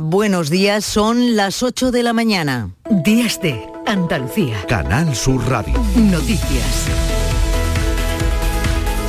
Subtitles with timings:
[0.00, 2.70] Buenos días, son las 8 de la mañana.
[2.90, 4.56] Días de Andalucía.
[4.66, 5.74] Canal Sur Radio.
[5.96, 7.13] Noticias.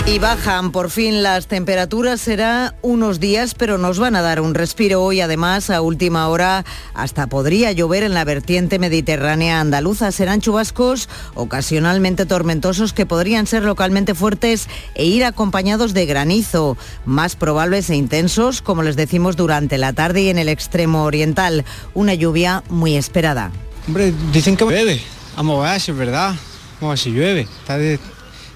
[0.07, 4.53] Y bajan por fin las temperaturas, será unos días, pero nos van a dar un
[4.53, 5.19] respiro hoy.
[5.19, 6.63] Además, a última hora
[6.93, 10.11] hasta podría llover en la vertiente mediterránea andaluza.
[10.11, 17.35] Serán chubascos ocasionalmente tormentosos que podrían ser localmente fuertes e ir acompañados de granizo, más
[17.35, 21.65] probables e intensos, como les decimos, durante la tarde y en el extremo oriental.
[21.95, 23.51] Una lluvia muy esperada.
[23.87, 25.01] Hombre, dicen que llueve.
[25.35, 26.35] Vamos a ver si es verdad.
[26.79, 27.41] Vamos a si llueve.
[27.41, 27.77] Está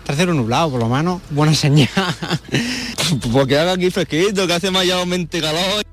[0.10, 1.88] tercero nublado, por lo menos, buena señal.
[3.32, 5.84] Porque haga aquí fresquito, que hace mayormente calor.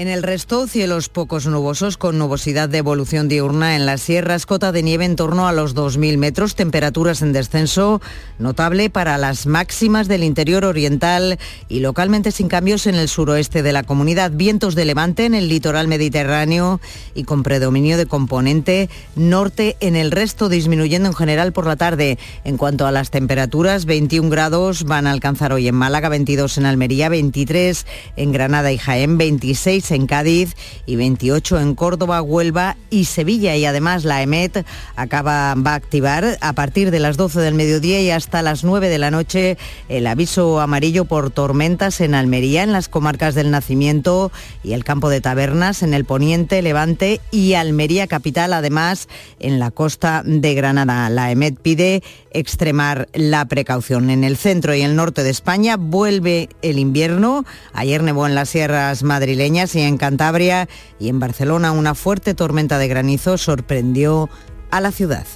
[0.00, 4.72] En el resto, cielos pocos nubosos con nubosidad de evolución diurna en las sierras, cota
[4.72, 8.00] de nieve en torno a los 2.000 metros, temperaturas en descenso
[8.38, 13.74] notable para las máximas del interior oriental y localmente sin cambios en el suroeste de
[13.74, 16.80] la comunidad, vientos de levante en el litoral mediterráneo
[17.14, 22.18] y con predominio de componente norte en el resto, disminuyendo en general por la tarde.
[22.44, 26.64] En cuanto a las temperaturas, 21 grados van a alcanzar hoy en Málaga, 22 en
[26.64, 27.84] Almería, 23
[28.16, 33.56] en Granada y Jaén, 26 en Cádiz y 28 en Córdoba, Huelva y Sevilla.
[33.56, 34.64] Y además la EMET
[34.96, 38.88] acaba, va a activar a partir de las 12 del mediodía y hasta las 9
[38.88, 44.32] de la noche el aviso amarillo por tormentas en Almería, en las comarcas del Nacimiento
[44.62, 49.70] y el campo de Tabernas, en el Poniente, Levante y Almería Capital, además en la
[49.70, 51.08] costa de Granada.
[51.10, 52.02] La EMET pide
[52.32, 54.10] extremar la precaución.
[54.10, 57.44] En el centro y el norte de España vuelve el invierno.
[57.72, 60.68] Ayer nevó en las sierras madrileñas y en Cantabria
[60.98, 64.28] y en Barcelona una fuerte tormenta de granizo sorprendió
[64.70, 65.26] a la ciudad.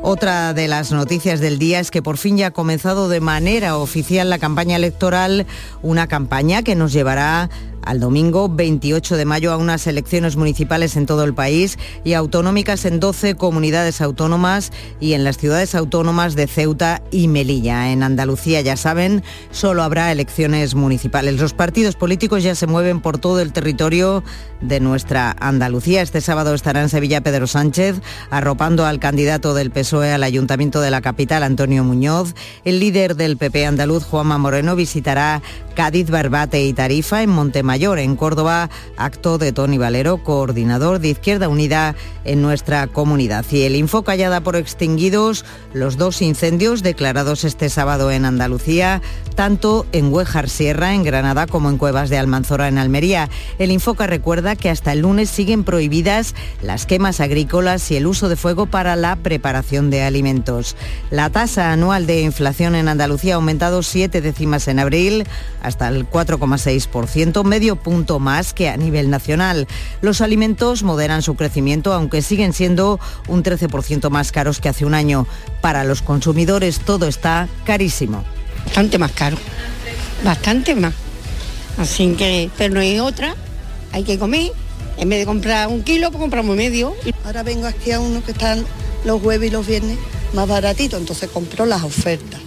[0.00, 3.76] Otra de las noticias del día es que por fin ya ha comenzado de manera
[3.76, 5.44] oficial la campaña electoral,
[5.82, 7.50] una campaña que nos llevará
[7.88, 12.84] al domingo 28 de mayo a unas elecciones municipales en todo el país y autonómicas
[12.84, 17.90] en 12 comunidades autónomas y en las ciudades autónomas de Ceuta y Melilla.
[17.90, 21.40] En Andalucía, ya saben, solo habrá elecciones municipales.
[21.40, 24.22] Los partidos políticos ya se mueven por todo el territorio
[24.60, 26.02] de nuestra Andalucía.
[26.02, 30.90] Este sábado estará en Sevilla Pedro Sánchez arropando al candidato del PSOE al Ayuntamiento de
[30.90, 32.34] la capital, Antonio Muñoz.
[32.66, 35.40] El líder del PP andaluz, Juanma Moreno, visitará
[35.74, 41.48] Cádiz, Barbate y Tarifa en Montemayor, en Córdoba, acto de Tony Valero, coordinador de Izquierda
[41.48, 41.94] Unida
[42.24, 43.44] en nuestra comunidad.
[43.52, 49.00] Y el Infoca ya da por extinguidos los dos incendios declarados este sábado en Andalucía,
[49.36, 53.30] tanto en Huejar Sierra, en Granada, como en Cuevas de Almanzora, en Almería.
[53.60, 58.28] El Infoca recuerda que hasta el lunes siguen prohibidas las quemas agrícolas y el uso
[58.28, 60.74] de fuego para la preparación de alimentos.
[61.10, 65.28] La tasa anual de inflación en Andalucía ha aumentado siete décimas en abril
[65.62, 69.66] hasta el 4,6%, medio punto más que a nivel nacional.
[70.00, 74.94] Los alimentos moderan su crecimiento, aunque siguen siendo un 13% más caros que hace un
[74.94, 75.26] año.
[75.60, 78.22] Para los consumidores todo está carísimo.
[78.64, 79.36] Bastante más caro,
[80.22, 80.94] bastante más.
[81.78, 83.34] Así que, pero no hay otra,
[83.90, 84.52] hay que comer.
[84.96, 86.94] En vez de comprar un kilo, pues compramos medio.
[87.24, 88.64] Ahora vengo aquí a uno que están
[89.04, 89.98] los jueves y los viernes
[90.32, 92.40] más baratitos, entonces compro las ofertas.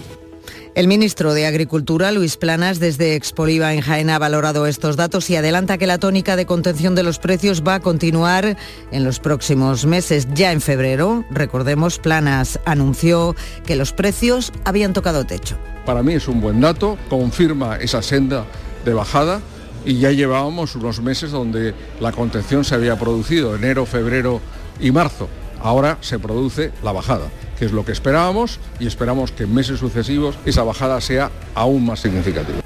[0.73, 5.35] El ministro de Agricultura, Luis Planas, desde Expoliva en Jaén ha valorado estos datos y
[5.35, 8.55] adelanta que la tónica de contención de los precios va a continuar
[8.89, 10.29] en los próximos meses.
[10.33, 15.57] Ya en febrero, recordemos, Planas anunció que los precios habían tocado techo.
[15.85, 18.45] Para mí es un buen dato, confirma esa senda
[18.85, 19.41] de bajada
[19.85, 24.39] y ya llevábamos unos meses donde la contención se había producido, enero, febrero
[24.79, 25.27] y marzo.
[25.59, 27.25] Ahora se produce la bajada,
[27.61, 31.85] que es lo que esperábamos y esperamos que en meses sucesivos esa bajada sea aún
[31.85, 32.57] más significativa.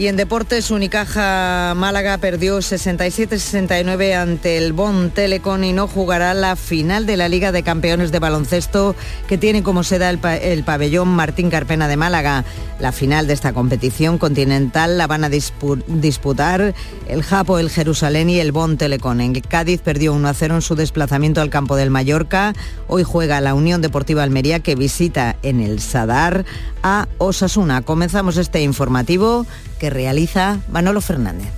[0.00, 6.56] Y en deportes, Unicaja Málaga perdió 67-69 ante el Bon Telecom y no jugará la
[6.56, 8.96] final de la Liga de Campeones de Baloncesto
[9.28, 12.46] que tiene como sede el, pa el pabellón Martín Carpena de Málaga.
[12.78, 16.72] La final de esta competición continental la van a dispu disputar
[17.06, 19.20] el Japo, el Jerusalén y el Bon Telecom.
[19.20, 22.54] En Cádiz perdió 1-0 en su desplazamiento al campo del Mallorca.
[22.88, 26.46] Hoy juega la Unión Deportiva Almería que visita en el Sadar
[26.82, 27.82] a Osasuna.
[27.82, 29.44] Comenzamos este informativo
[29.80, 31.48] que realiza Manolo Fernández.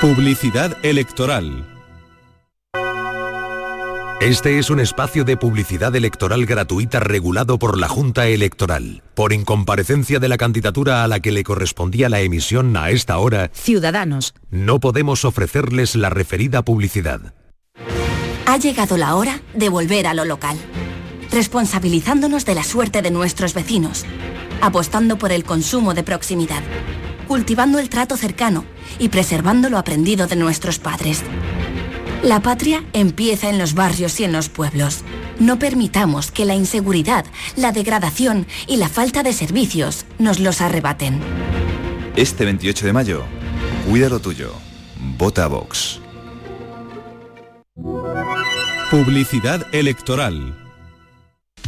[0.00, 1.68] Publicidad electoral.
[4.20, 9.02] Este es un espacio de publicidad electoral gratuita regulado por la Junta Electoral.
[9.14, 13.50] Por incomparecencia de la candidatura a la que le correspondía la emisión a esta hora,
[13.52, 17.34] Ciudadanos, no podemos ofrecerles la referida publicidad.
[18.46, 20.56] ha llegado la hora de volver a lo local,
[21.32, 24.04] responsabilizándonos de la suerte de nuestros vecinos,
[24.60, 26.62] apostando por el consumo de proximidad,
[27.26, 28.64] cultivando el trato cercano
[28.98, 31.22] y preservando lo aprendido de nuestros padres.
[32.22, 35.00] La patria empieza en los barrios y en los pueblos.
[35.40, 37.24] No permitamos que la inseguridad,
[37.56, 41.20] la degradación y la falta de servicios nos los arrebaten.
[42.14, 43.24] Este 28 de mayo,
[43.88, 44.52] cuida lo tuyo.
[45.18, 46.00] Vota Vox.
[48.90, 50.61] Publicidad electoral.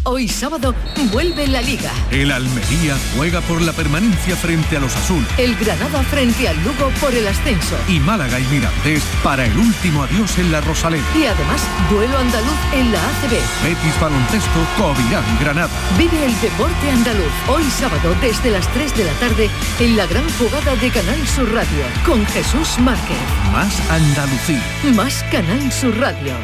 [0.07, 0.75] Hoy sábado
[1.13, 1.91] vuelve la Liga.
[2.11, 5.25] El Almería juega por la permanencia frente a los Azul.
[5.39, 7.75] El Granada frente al Lugo por el ascenso.
[7.89, 11.05] Y Málaga y Mirandés para el último adiós en la Rosaleda.
[11.17, 13.65] Y además, duelo andaluz en la ACB.
[13.65, 15.73] Betis Baloncesto, Covirán Granada.
[15.97, 17.33] Vive el deporte andaluz.
[17.49, 19.49] Hoy sábado desde las 3 de la tarde
[19.81, 21.85] en la gran jugada de Canal Sur Radio.
[22.05, 23.17] Con Jesús Márquez.
[23.53, 24.63] Más Andalucía.
[24.95, 26.35] Más Canal Sur Radio.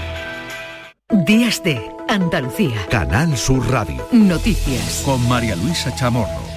[1.27, 2.75] Días de Andalucía.
[2.91, 4.05] Canal Sur Radio.
[4.11, 5.03] Noticias.
[5.05, 6.50] Con María Luisa Chamorro.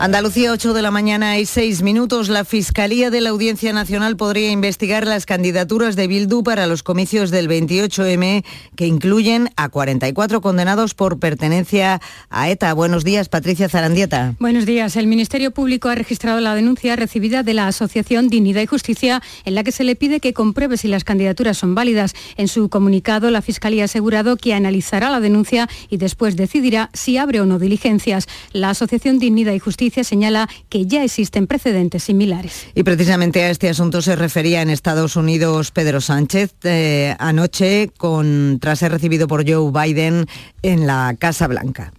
[0.00, 2.28] Andalucía, 8 de la mañana y 6 minutos.
[2.28, 7.32] La Fiscalía de la Audiencia Nacional podría investigar las candidaturas de Bildu para los comicios
[7.32, 8.44] del 28M,
[8.76, 12.00] que incluyen a 44 condenados por pertenencia
[12.30, 12.74] a ETA.
[12.74, 14.36] Buenos días, Patricia Zarandieta.
[14.38, 14.94] Buenos días.
[14.94, 19.56] El Ministerio Público ha registrado la denuncia recibida de la Asociación Dignidad y Justicia, en
[19.56, 22.14] la que se le pide que compruebe si las candidaturas son válidas.
[22.36, 27.16] En su comunicado, la Fiscalía ha asegurado que analizará la denuncia y después decidirá si
[27.16, 28.28] abre o no diligencias.
[28.52, 32.66] La Asociación Dignidad y Justicia señala que ya existen precedentes similares.
[32.74, 38.58] Y precisamente a este asunto se refería en Estados Unidos Pedro Sánchez eh, anoche con,
[38.60, 40.26] tras ser recibido por Joe Biden
[40.62, 41.92] en la Casa Blanca.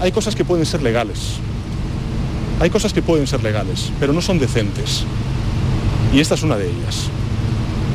[0.00, 1.36] Hay cosas que pueden ser legales.
[2.60, 5.04] Hay cosas que pueden ser legales, pero no son decentes.
[6.12, 7.08] Y esta es una de ellas.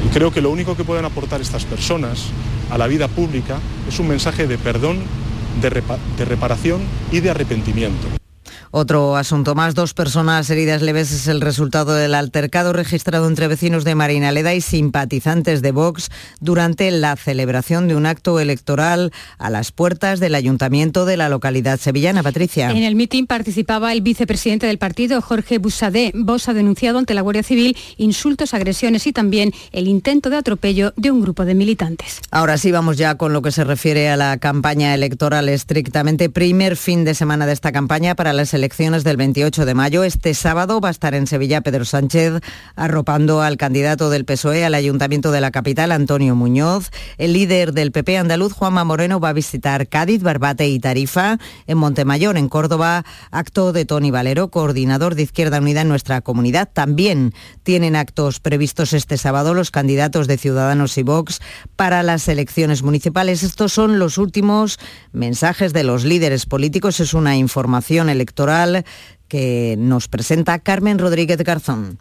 [0.05, 2.25] Y creo que lo único que pueden aportar estas personas
[2.69, 4.99] a la vida pública es un mensaje de perdón,
[5.61, 6.81] de, repa de reparación
[7.11, 8.07] y de arrepentimiento.
[8.77, 13.85] Otro asunto más, dos personas heridas leves es el resultado del altercado registrado entre vecinos
[13.85, 16.09] de Marinaleda y simpatizantes de Vox
[16.41, 21.79] durante la celebración de un acto electoral a las puertas del ayuntamiento de la localidad
[21.79, 22.21] sevillana.
[22.21, 22.69] Patricia.
[22.69, 26.11] En el mitin participaba el vicepresidente del partido, Jorge Busadé.
[26.13, 30.91] Vox ha denunciado ante la Guardia Civil insultos, agresiones y también el intento de atropello
[30.97, 32.19] de un grupo de militantes.
[32.29, 36.29] Ahora sí vamos ya con lo que se refiere a la campaña electoral estrictamente.
[36.29, 40.03] Primer fin de semana de esta campaña para las elecciones elecciones del 28 de mayo.
[40.03, 42.41] Este sábado va a estar en Sevilla Pedro Sánchez
[42.75, 46.89] arropando al candidato del PSOE al Ayuntamiento de la capital, Antonio Muñoz.
[47.19, 51.37] El líder del PP andaluz, Juanma Moreno, va a visitar Cádiz, Barbate y Tarifa.
[51.67, 56.67] En Montemayor, en Córdoba, acto de Tony Valero, coordinador de Izquierda Unida en nuestra comunidad.
[56.73, 61.39] También tienen actos previstos este sábado los candidatos de Ciudadanos y Vox
[61.75, 63.43] para las elecciones municipales.
[63.43, 64.79] Estos son los últimos
[65.13, 66.99] mensajes de los líderes políticos.
[66.99, 68.54] Es una información electoral
[69.27, 71.99] que nos presenta Carmen Rodríguez Garzón.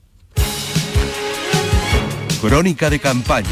[2.41, 3.49] Crónica de campaña.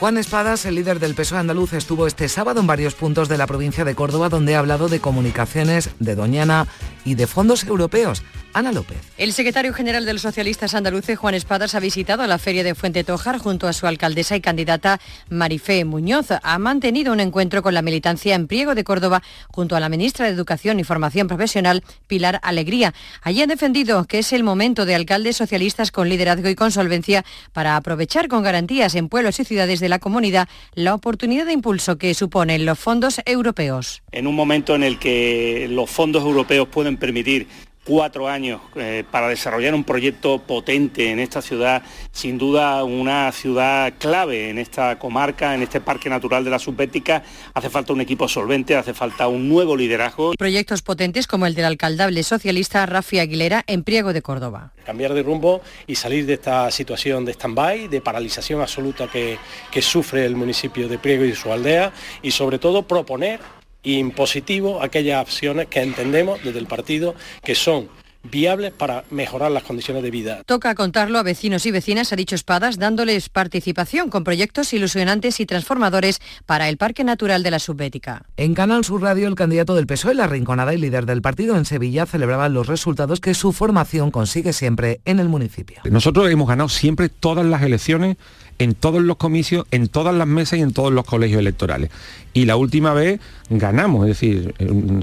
[0.00, 3.46] Juan Espadas, el líder del PSOE andaluz, estuvo este sábado en varios puntos de la
[3.46, 6.66] provincia de Córdoba donde ha hablado de comunicaciones, de Doñana
[7.04, 8.22] y de fondos europeos.
[8.52, 8.98] Ana López.
[9.16, 13.04] El secretario general de los socialistas andaluces, Juan Espadas, ha visitado la feria de Fuente
[13.04, 16.28] Tojar junto a su alcaldesa y candidata Marifé Muñoz.
[16.42, 20.26] Ha mantenido un encuentro con la militancia en Priego de Córdoba junto a la ministra
[20.26, 22.94] de Educación y Formación Profesional, Pilar Alegría.
[23.22, 27.24] Allí han defendido que es el momento de alcaldes socialistas con liderazgo y con solvencia
[27.52, 31.98] para aprovechar con garantías en pueblos y ciudades de la comunidad la oportunidad de impulso
[31.98, 34.02] que suponen los fondos europeos.
[34.12, 37.46] En un momento en el que los fondos europeos pueden permitir
[37.84, 41.82] cuatro años eh, para desarrollar un proyecto potente en esta ciudad,
[42.12, 47.22] sin duda una ciudad clave en esta comarca, en este parque natural de la subbética.
[47.54, 50.32] Hace falta un equipo solvente, hace falta un nuevo liderazgo.
[50.38, 54.72] Proyectos potentes como el del alcaldable socialista Rafi Aguilera en Priego de Córdoba.
[54.84, 59.38] Cambiar de rumbo y salir de esta situación de stand-by, de paralización absoluta que,
[59.70, 63.40] que sufre el municipio de Priego y su aldea y sobre todo proponer
[63.82, 67.88] impositivo aquellas acciones que entendemos desde el partido que son
[68.22, 70.42] viables para mejorar las condiciones de vida.
[70.46, 75.46] Toca contarlo a vecinos y vecinas, ha dicho Espadas, dándoles participación con proyectos ilusionantes y
[75.46, 78.26] transformadores para el Parque Natural de la Subbética.
[78.36, 81.64] En Canal Sur Radio, el candidato del PSOE, la Rinconada y líder del partido en
[81.64, 85.80] Sevilla, celebraba los resultados que su formación consigue siempre en el municipio.
[85.90, 88.16] Nosotros hemos ganado siempre todas las elecciones
[88.60, 91.90] en todos los comicios, en todas las mesas y en todos los colegios electorales.
[92.34, 94.54] Y la última vez ganamos, es decir,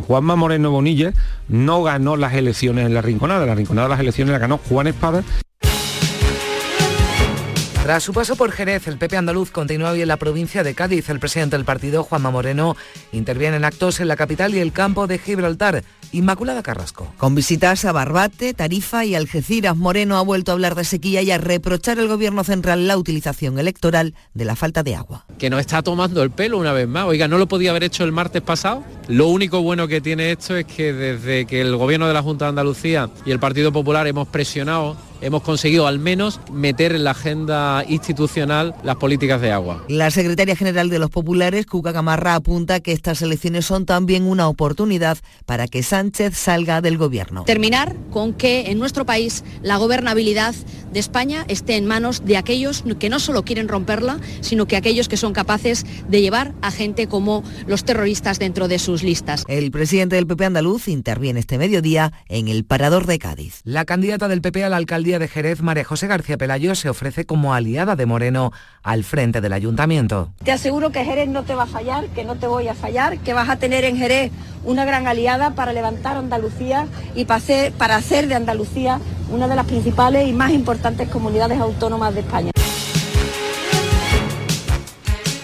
[0.05, 1.11] Juanma Moreno Bonilla
[1.49, 5.23] no ganó las elecciones en la Rinconada, la Rinconada las elecciones la ganó Juan Espada.
[7.88, 11.08] Tras su paso por Jerez, el PP andaluz continúa hoy en la provincia de Cádiz.
[11.08, 12.75] El presidente del partido, Juanma Moreno,
[13.13, 15.86] interviene en actos en la capital y el campo de Gibraltar.
[16.12, 17.13] Inmaculada Carrasco.
[17.17, 21.32] Con visitas a Barbate, Tarifa y Algeciras, Moreno ha vuelto a hablar de sequía y
[21.32, 25.25] a reprochar al gobierno central la utilización electoral de la falta de agua.
[25.38, 27.06] Que nos está tomando el pelo una vez más.
[27.06, 28.84] Oiga, ¿no lo podía haber hecho el martes pasado?
[29.08, 32.46] Lo único bueno que tiene esto es que desde que el gobierno de la Junta
[32.46, 37.12] de Andalucía y el Partido Popular hemos presionado hemos conseguido al menos meter en la
[37.12, 39.83] agenda institucional las políticas de agua.
[39.88, 44.47] La secretaria general de los populares, Cuca Camarra, apunta que estas elecciones son también una
[44.47, 47.43] oportunidad para que Sánchez salga del gobierno.
[47.45, 50.55] Terminar con que en nuestro país la gobernabilidad
[50.91, 55.07] de España esté en manos de aquellos que no solo quieren romperla, sino que aquellos
[55.07, 59.43] que son capaces de llevar a gente como los terroristas dentro de sus listas.
[59.47, 63.62] El presidente del PP andaluz interviene este mediodía en el Parador de Cádiz.
[63.63, 67.25] La candidata del PP a la alcaldía de Jerez, María José García Pelayo, se ofrece
[67.25, 68.51] como aliada de Moreno
[68.83, 70.31] al frente del ayuntamiento.
[70.43, 73.17] Te aseguro que Jerez no te va a fallar, que no te voy a fallar,
[73.19, 74.31] que vas a tener en Jerez
[74.65, 78.99] una gran aliada para levantar Andalucía y para hacer de Andalucía
[79.31, 82.51] una de las principales y más importantes comunidades autónomas de España.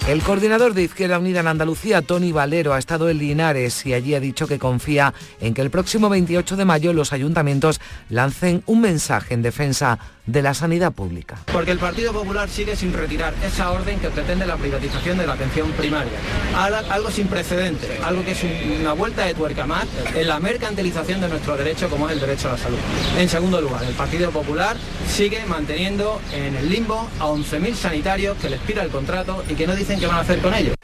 [0.06, 4.16] El coordinador de Izquierda Unida en Andalucía, Tony Valero, ha estado en Linares y allí
[4.16, 7.80] ha dicho que confía en que el próximo 28 de mayo los ayuntamientos
[8.10, 11.38] lancen un mensaje en defensa de la sanidad pública.
[11.52, 15.34] Porque el Partido Popular sigue sin retirar esa orden que pretende la privatización de la
[15.34, 16.14] atención primaria.
[16.56, 18.40] Algo sin precedentes, algo que es
[18.80, 22.50] una vuelta de tuerca más en la mercantilización de nuestro derecho como es el derecho
[22.50, 22.78] a la salud.
[23.18, 24.78] En segundo lugar, el Partido Popular
[25.10, 29.68] sigue manteniendo en el limbo a 11.000 sanitarios que les pira el contrato y que
[29.68, 30.76] no dicen qué van a hacer con ellos.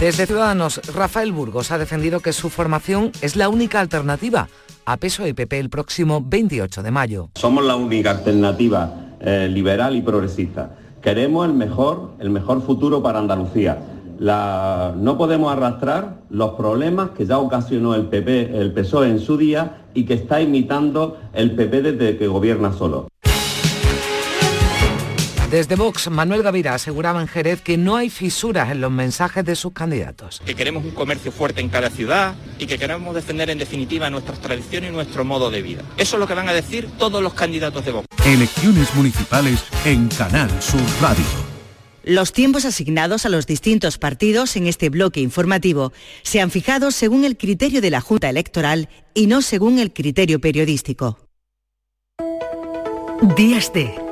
[0.00, 4.48] Desde Ciudadanos, Rafael Burgos ha defendido que su formación es la única alternativa
[4.84, 7.30] a peso y PP el próximo 28 de mayo.
[7.36, 10.76] Somos la única alternativa eh, liberal y progresista.
[11.00, 13.78] Queremos el mejor, el mejor futuro para Andalucía.
[14.18, 19.84] no podemos arrastrar los problemas que ya ocasionó el PP, el PSOE en su día
[19.94, 23.11] y que está imitando el PP desde que gobierna solo.
[25.52, 29.54] Desde Vox, Manuel Gavira aseguraba en Jerez que no hay fisuras en los mensajes de
[29.54, 30.40] sus candidatos.
[30.46, 34.40] Que queremos un comercio fuerte en cada ciudad y que queremos defender en definitiva nuestras
[34.40, 35.82] tradiciones y nuestro modo de vida.
[35.98, 38.06] Eso es lo que van a decir todos los candidatos de Vox.
[38.24, 41.22] Elecciones municipales en Canal Sur Radio.
[42.02, 45.92] Los tiempos asignados a los distintos partidos en este bloque informativo
[46.22, 50.40] se han fijado según el criterio de la Junta Electoral y no según el criterio
[50.40, 51.18] periodístico.
[53.36, 53.94] Días de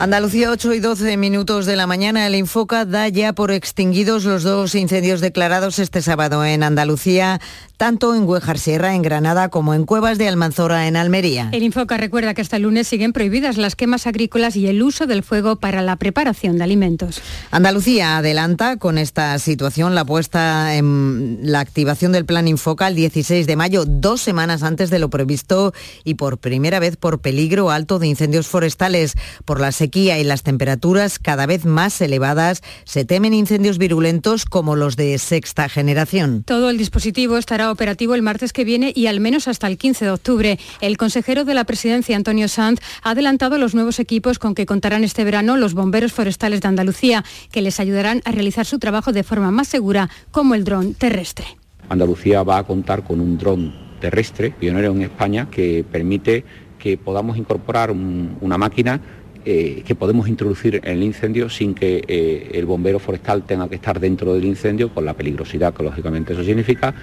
[0.00, 2.24] Andalucía 8 y 12 minutos de la mañana.
[2.24, 7.40] El Infoca da ya por extinguidos los dos incendios declarados este sábado en Andalucía,
[7.78, 11.48] tanto en Huejar Sierra, en Granada, como en Cuevas de Almanzora, en Almería.
[11.50, 15.08] El Infoca recuerda que hasta el lunes siguen prohibidas las quemas agrícolas y el uso
[15.08, 17.20] del fuego para la preparación de alimentos.
[17.50, 23.48] Andalucía adelanta con esta situación la puesta en la activación del plan Infoca el 16
[23.48, 25.72] de mayo, dos semanas antes de lo previsto
[26.04, 29.14] y por primera vez por peligro alto de incendios forestales
[29.44, 29.58] por
[29.96, 35.68] y las temperaturas cada vez más elevadas, se temen incendios virulentos como los de sexta
[35.68, 36.42] generación.
[36.44, 40.04] Todo el dispositivo estará operativo el martes que viene y al menos hasta el 15
[40.04, 40.58] de octubre.
[40.80, 45.04] El consejero de la presidencia, Antonio Sanz, ha adelantado los nuevos equipos con que contarán
[45.04, 49.22] este verano los bomberos forestales de Andalucía, que les ayudarán a realizar su trabajo de
[49.22, 51.46] forma más segura, como el dron terrestre.
[51.88, 56.44] Andalucía va a contar con un dron terrestre, pionero en España, que permite
[56.78, 59.00] que podamos incorporar una máquina
[59.50, 63.76] eh, que podemos introducir en el incendio sin que eh, el bombero forestal tenga que
[63.76, 66.94] estar dentro del incendio, con la peligrosidad que lógicamente eso significa.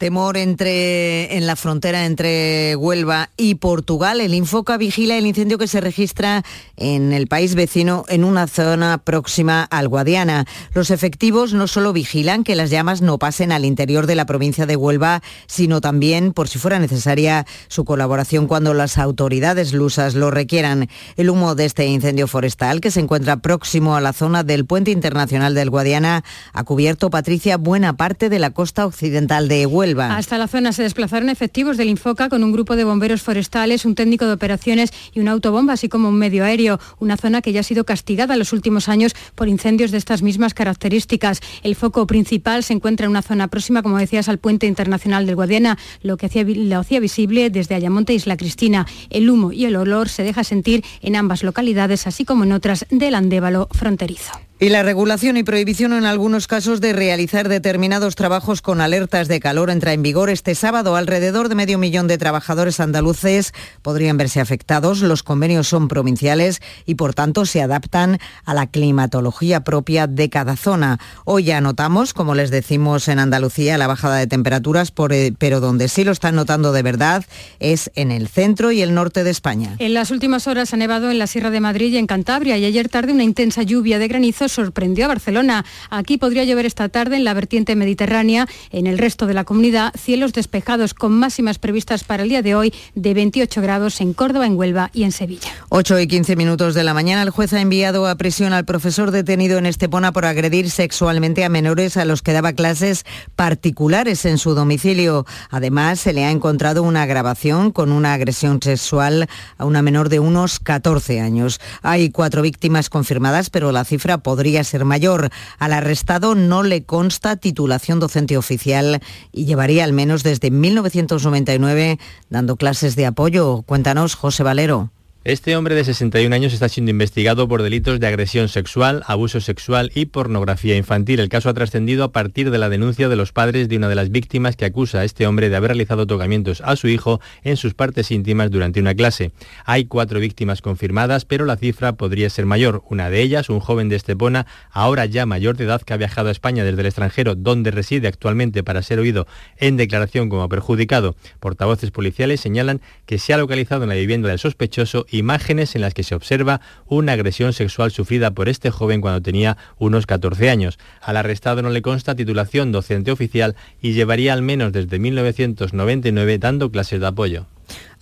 [0.00, 4.22] Temor entre, en la frontera entre Huelva y Portugal.
[4.22, 6.42] El Infoca vigila el incendio que se registra
[6.78, 10.46] en el país vecino en una zona próxima al Guadiana.
[10.72, 14.64] Los efectivos no solo vigilan que las llamas no pasen al interior de la provincia
[14.64, 20.30] de Huelva, sino también, por si fuera necesaria, su colaboración cuando las autoridades lusas lo
[20.30, 20.88] requieran.
[21.18, 24.92] El humo de este incendio forestal, que se encuentra próximo a la zona del puente
[24.92, 29.89] internacional del Guadiana, ha cubierto, Patricia, buena parte de la costa occidental de Huelva.
[29.98, 33.94] Hasta la zona se desplazaron efectivos del Infoca con un grupo de bomberos forestales, un
[33.94, 37.60] técnico de operaciones y una autobomba, así como un medio aéreo, una zona que ya
[37.60, 41.40] ha sido castigada en los últimos años por incendios de estas mismas características.
[41.62, 45.36] El foco principal se encuentra en una zona próxima, como decías, al puente internacional del
[45.36, 48.86] Guadiana, lo que hacía, lo hacía visible desde Ayamonte e Isla Cristina.
[49.10, 52.86] El humo y el olor se deja sentir en ambas localidades, así como en otras
[52.90, 54.49] del Andévalo fronterizo.
[54.62, 59.40] Y la regulación y prohibición en algunos casos de realizar determinados trabajos con alertas de
[59.40, 60.96] calor entra en vigor este sábado.
[60.96, 65.00] Alrededor de medio millón de trabajadores andaluces podrían verse afectados.
[65.00, 70.56] Los convenios son provinciales y por tanto se adaptan a la climatología propia de cada
[70.56, 70.98] zona.
[71.24, 75.88] Hoy ya notamos, como les decimos en Andalucía, la bajada de temperaturas, eh, pero donde
[75.88, 77.24] sí lo están notando de verdad
[77.60, 79.76] es en el centro y el norte de España.
[79.78, 82.66] En las últimas horas ha nevado en la Sierra de Madrid y en Cantabria y
[82.66, 85.64] ayer tarde una intensa lluvia de granizo sorprendió a Barcelona.
[85.88, 88.46] Aquí podría llover esta tarde en la vertiente mediterránea.
[88.70, 92.54] En el resto de la comunidad, cielos despejados con máximas previstas para el día de
[92.54, 95.50] hoy de 28 grados en Córdoba, en Huelva y en Sevilla.
[95.68, 99.10] 8 y 15 minutos de la mañana, el juez ha enviado a prisión al profesor
[99.10, 103.04] detenido en Estepona por agredir sexualmente a menores a los que daba clases
[103.36, 105.26] particulares en su domicilio.
[105.50, 109.28] Además, se le ha encontrado una grabación con una agresión sexual
[109.58, 111.60] a una menor de unos 14 años.
[111.82, 115.28] Hay cuatro víctimas confirmadas, pero la cifra podría podría ser mayor.
[115.58, 121.98] Al arrestado no le consta titulación docente oficial y llevaría al menos desde 1999
[122.30, 123.60] dando clases de apoyo.
[123.66, 124.88] Cuéntanos, José Valero.
[125.30, 129.92] Este hombre de 61 años está siendo investigado por delitos de agresión sexual, abuso sexual
[129.94, 131.20] y pornografía infantil.
[131.20, 133.94] El caso ha trascendido a partir de la denuncia de los padres de una de
[133.94, 137.56] las víctimas que acusa a este hombre de haber realizado tocamientos a su hijo en
[137.56, 139.30] sus partes íntimas durante una clase.
[139.66, 142.82] Hay cuatro víctimas confirmadas, pero la cifra podría ser mayor.
[142.90, 146.30] Una de ellas, un joven de Estepona, ahora ya mayor de edad que ha viajado
[146.30, 151.14] a España desde el extranjero, donde reside actualmente para ser oído en declaración como perjudicado.
[151.38, 155.94] Portavoces policiales señalan que se ha localizado en la vivienda del sospechoso imágenes en las
[155.94, 160.78] que se observa una agresión sexual sufrida por este joven cuando tenía unos 14 años.
[161.00, 166.70] Al arrestado no le consta titulación docente oficial y llevaría al menos desde 1999 dando
[166.70, 167.46] clases de apoyo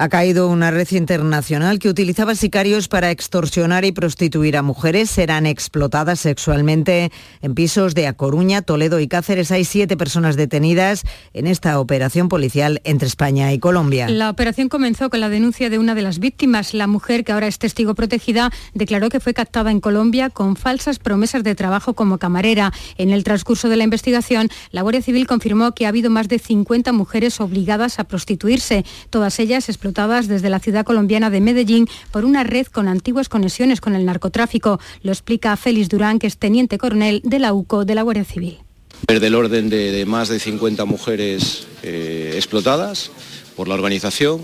[0.00, 5.11] ha caído una red internacional que utilizaba sicarios para extorsionar y prostituir a mujeres.
[5.11, 7.11] Serán explotadas sexualmente
[7.43, 9.50] en pisos de A Coruña, Toledo y Cáceres.
[9.50, 11.02] Hay siete personas detenidas
[11.33, 14.09] en esta operación policial entre España y Colombia.
[14.09, 16.75] La operación comenzó con la denuncia de una de las víctimas.
[16.75, 21.00] La mujer, que ahora es testigo protegida, declaró que fue captada en Colombia con falsas
[21.00, 22.73] promesas de trabajo como camarera.
[22.99, 26.38] En el transcurso de la investigación, la Guardia Civil confirmó que ha habido más de
[26.38, 29.87] 50 mujeres obligadas a prostituirse, todas ellas explotadas
[30.28, 34.80] desde la ciudad colombiana de Medellín por una red con antiguas conexiones con el narcotráfico.
[35.02, 38.58] Lo explica Félix Durán, que es teniente coronel de la UCO de la Guardia Civil.
[39.06, 43.10] Del orden de, más de 50 mujeres eh, explotadas
[43.56, 44.42] por la organización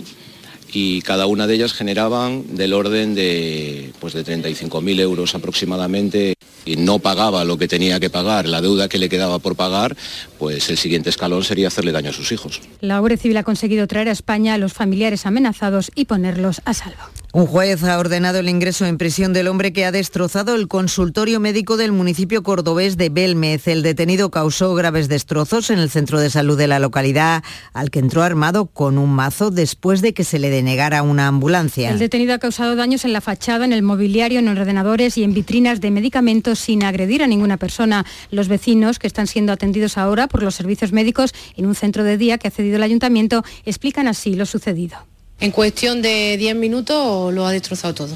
[0.75, 6.35] y cada una de ellas generaban del orden de, pues de 35.000 euros aproximadamente
[6.65, 9.95] y no pagaba lo que tenía que pagar, la deuda que le quedaba por pagar,
[10.37, 12.59] pues el siguiente escalón sería hacerle daño a sus hijos.
[12.81, 16.73] La Guardia Civil ha conseguido traer a España a los familiares amenazados y ponerlos a
[16.73, 17.03] salvo.
[17.35, 21.41] Un juez ha ordenado el ingreso en prisión del hombre que ha destrozado el consultorio
[21.41, 23.67] médico del municipio cordobés de Belmez.
[23.67, 27.43] El detenido causó graves destrozos en el centro de salud de la localidad,
[27.73, 31.89] al que entró armado con un mazo después de que se le denegara una ambulancia.
[31.89, 35.33] El detenido ha causado daños en la fachada, en el mobiliario, en ordenadores y en
[35.33, 38.05] vitrinas de medicamentos sin agredir a ninguna persona.
[38.31, 42.17] Los vecinos, que están siendo atendidos ahora por los servicios médicos en un centro de
[42.17, 45.14] día que ha cedido el ayuntamiento, explican así lo sucedido.
[45.39, 48.15] En cuestión de 10 minutos lo ha destrozado todo.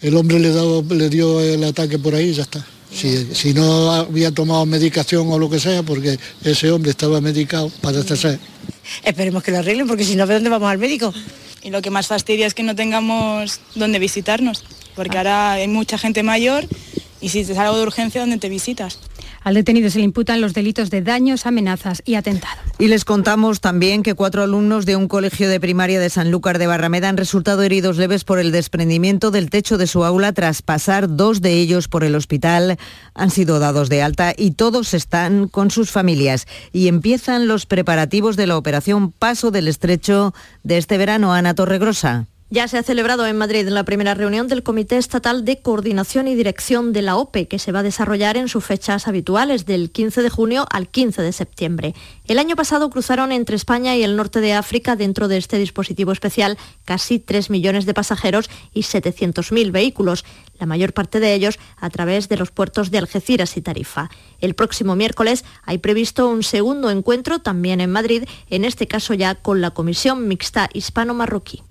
[0.00, 0.50] El hombre le,
[0.96, 2.64] le dio el ataque por ahí y ya está.
[2.92, 8.02] Si, no había tomado medicación o lo que sea, porque ese hombre estaba medicado para
[8.02, 8.38] ser.
[9.04, 11.14] Esperemos que lo arreglen, porque si no, ¿de dónde vamos al médico?
[11.62, 14.64] Y lo que más fastidia es que no tengamos dónde visitarnos,
[14.96, 16.66] porque ahora hay mucha gente mayor
[17.20, 18.98] y si te algo de urgencia, ¿dónde te visitas?
[19.42, 22.60] Al detenido se le imputan los delitos de daños, amenazas y atentado.
[22.78, 26.66] Y les contamos también que cuatro alumnos de un colegio de primaria de Sanlúcar de
[26.66, 31.16] Barrameda han resultado heridos leves por el desprendimiento del techo de su aula tras pasar
[31.16, 32.78] dos de ellos por el hospital.
[33.14, 36.46] Han sido dados de alta y todos están con sus familias.
[36.72, 41.32] Y empiezan los preparativos de la operación Paso del Estrecho de este verano.
[41.32, 42.26] Ana Torregrosa.
[42.52, 46.34] Ya se ha celebrado en Madrid la primera reunión del Comité Estatal de Coordinación y
[46.34, 50.20] Dirección de la OPE, que se va a desarrollar en sus fechas habituales, del 15
[50.20, 51.94] de junio al 15 de septiembre.
[52.26, 56.10] El año pasado cruzaron entre España y el norte de África, dentro de este dispositivo
[56.10, 60.24] especial, casi 3 millones de pasajeros y 700.000 vehículos,
[60.58, 64.10] la mayor parte de ellos a través de los puertos de Algeciras y Tarifa.
[64.40, 69.36] El próximo miércoles hay previsto un segundo encuentro, también en Madrid, en este caso ya
[69.36, 71.62] con la Comisión Mixta Hispano-Marroquí.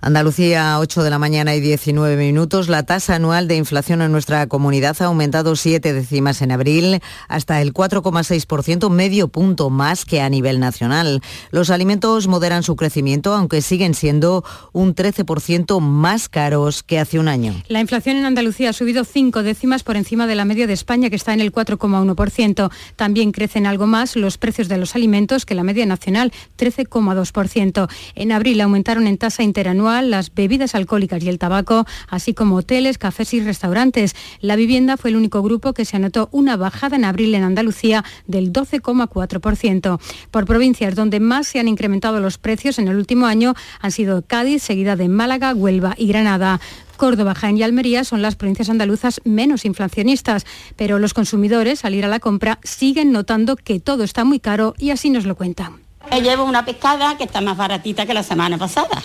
[0.00, 2.68] Andalucía, 8 de la mañana y 19 minutos.
[2.68, 7.62] La tasa anual de inflación en nuestra comunidad ha aumentado 7 décimas en abril hasta
[7.62, 11.22] el 4,6%, medio punto más que a nivel nacional.
[11.50, 17.28] Los alimentos moderan su crecimiento, aunque siguen siendo un 13% más caros que hace un
[17.28, 17.54] año.
[17.68, 21.10] La inflación en Andalucía ha subido 5 décimas por encima de la media de España,
[21.10, 22.70] que está en el 4,1%.
[22.96, 27.88] También crecen algo más los precios de los alimentos que la media nacional, 13,2%.
[28.14, 32.98] En abril aumentaron en tasa interanual las bebidas alcohólicas y el tabaco, así como hoteles,
[32.98, 34.14] cafés y restaurantes.
[34.40, 38.04] La vivienda fue el único grupo que se anotó una bajada en abril en Andalucía
[38.26, 40.00] del 12,4%.
[40.30, 44.22] Por provincias donde más se han incrementado los precios en el último año han sido
[44.22, 46.60] Cádiz, seguida de Málaga, Huelva y Granada.
[46.96, 50.46] Córdoba, Jaén y Almería son las provincias andaluzas menos inflacionistas,
[50.76, 54.74] pero los consumidores al ir a la compra siguen notando que todo está muy caro
[54.78, 55.80] y así nos lo cuentan.
[56.22, 59.02] Llevo una pescada que está más baratita que la semana pasada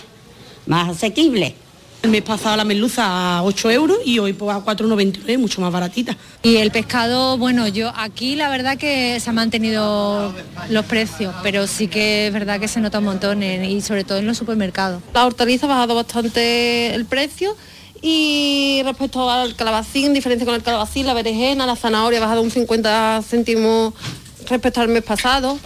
[0.66, 1.54] más asequible.
[2.02, 5.72] El mes pasado la merluza a 8 euros y hoy pues, a 4,99, mucho más
[5.72, 6.16] baratita.
[6.42, 10.34] Y el pescado, bueno, yo aquí la verdad que se han mantenido
[10.68, 14.18] los precios, pero sí que es verdad que se nota un montón y sobre todo
[14.18, 15.00] en los supermercados.
[15.14, 17.56] La hortaliza ha bajado bastante el precio
[18.00, 22.50] y respecto al calabacín, diferencia con el calabacín, la berenjena, la zanahoria ha bajado un
[22.50, 23.94] 50 céntimos
[24.48, 25.56] respecto al mes pasado.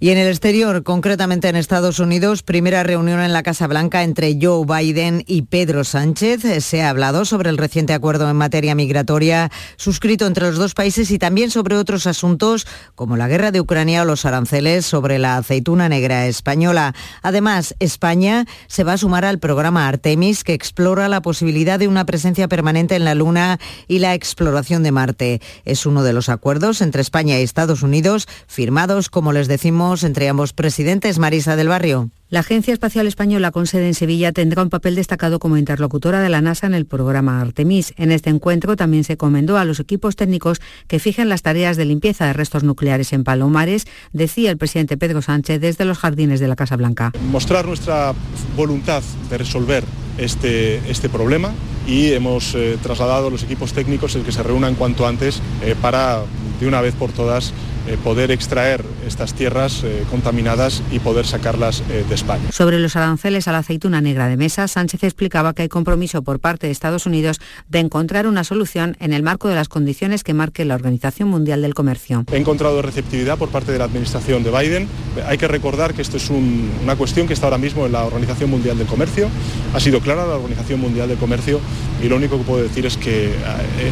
[0.00, 4.38] Y en el exterior, concretamente en Estados Unidos, primera reunión en la Casa Blanca entre
[4.40, 6.64] Joe Biden y Pedro Sánchez.
[6.64, 11.10] Se ha hablado sobre el reciente acuerdo en materia migratoria suscrito entre los dos países
[11.10, 15.36] y también sobre otros asuntos como la guerra de Ucrania o los aranceles sobre la
[15.36, 16.94] aceituna negra española.
[17.22, 22.06] Además, España se va a sumar al programa Artemis que explora la posibilidad de una
[22.06, 23.58] presencia permanente en la Luna
[23.88, 25.40] y la exploración de Marte.
[25.64, 30.28] Es uno de los acuerdos entre España y Estados Unidos firmados, como les decimos, entre
[30.28, 31.18] ambos presidentes.
[31.18, 32.10] Marisa del Barrio.
[32.30, 36.28] La Agencia Espacial Española con sede en Sevilla tendrá un papel destacado como interlocutora de
[36.28, 37.94] la NASA en el programa Artemis.
[37.96, 41.86] En este encuentro también se comendó a los equipos técnicos que fijen las tareas de
[41.86, 46.48] limpieza de restos nucleares en Palomares, decía el presidente Pedro Sánchez desde los jardines de
[46.48, 47.12] la Casa Blanca.
[47.30, 48.12] Mostrar nuestra
[48.54, 49.84] voluntad de resolver
[50.18, 51.54] este, este problema
[51.86, 55.74] y hemos eh, trasladado a los equipos técnicos el que se reúnan cuanto antes eh,
[55.80, 56.22] para
[56.60, 57.54] de una vez por todas
[57.86, 62.52] eh, poder extraer estas tierras contaminadas y poder sacarlas de España.
[62.52, 66.40] Sobre los aranceles a la aceituna negra de mesa, Sánchez explicaba que hay compromiso por
[66.40, 70.34] parte de Estados Unidos de encontrar una solución en el marco de las condiciones que
[70.34, 72.24] marque la Organización Mundial del Comercio.
[72.32, 74.88] He encontrado receptividad por parte de la administración de Biden.
[75.26, 78.50] Hay que recordar que esto es una cuestión que está ahora mismo en la Organización
[78.50, 79.28] Mundial del Comercio.
[79.74, 81.60] Ha sido clara la Organización Mundial del Comercio
[82.02, 83.32] y lo único que puedo decir es que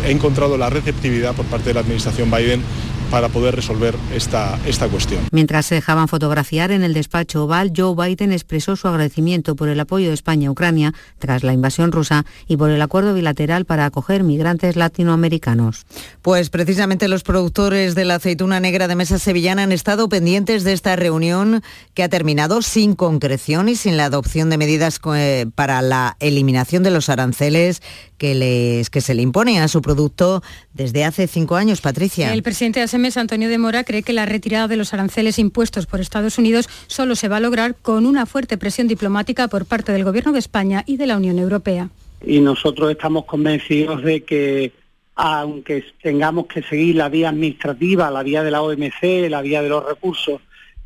[0.06, 2.62] he encontrado la receptividad por parte de la administración Biden
[3.10, 5.20] para poder resolver esta, esta cuestión.
[5.32, 9.80] Mientras se dejaban fotografiar en el despacho oval, Joe Biden expresó su agradecimiento por el
[9.80, 13.86] apoyo de España a Ucrania tras la invasión rusa y por el acuerdo bilateral para
[13.86, 15.86] acoger migrantes latinoamericanos.
[16.22, 20.72] Pues precisamente los productores de la aceituna negra de mesa sevillana han estado pendientes de
[20.72, 21.62] esta reunión
[21.94, 26.82] que ha terminado sin concreción y sin la adopción de medidas eh, para la eliminación
[26.82, 27.82] de los aranceles
[28.18, 30.42] que, les, que se le impone a su producto
[30.74, 31.80] desde hace cinco años.
[31.80, 32.32] Patricia.
[32.32, 35.84] El presidente de ASEMES, Antonio de Mora, cree que la retirada de los aranceles impuestos
[35.84, 39.92] por Estados Unidos solo se va a lograr con una fuerte presión diplomática por parte
[39.92, 41.90] del Gobierno de España y de la Unión Europea.
[42.24, 44.72] Y nosotros estamos convencidos de que
[45.14, 49.68] aunque tengamos que seguir la vía administrativa, la vía de la OMC, la vía de
[49.68, 50.40] los recursos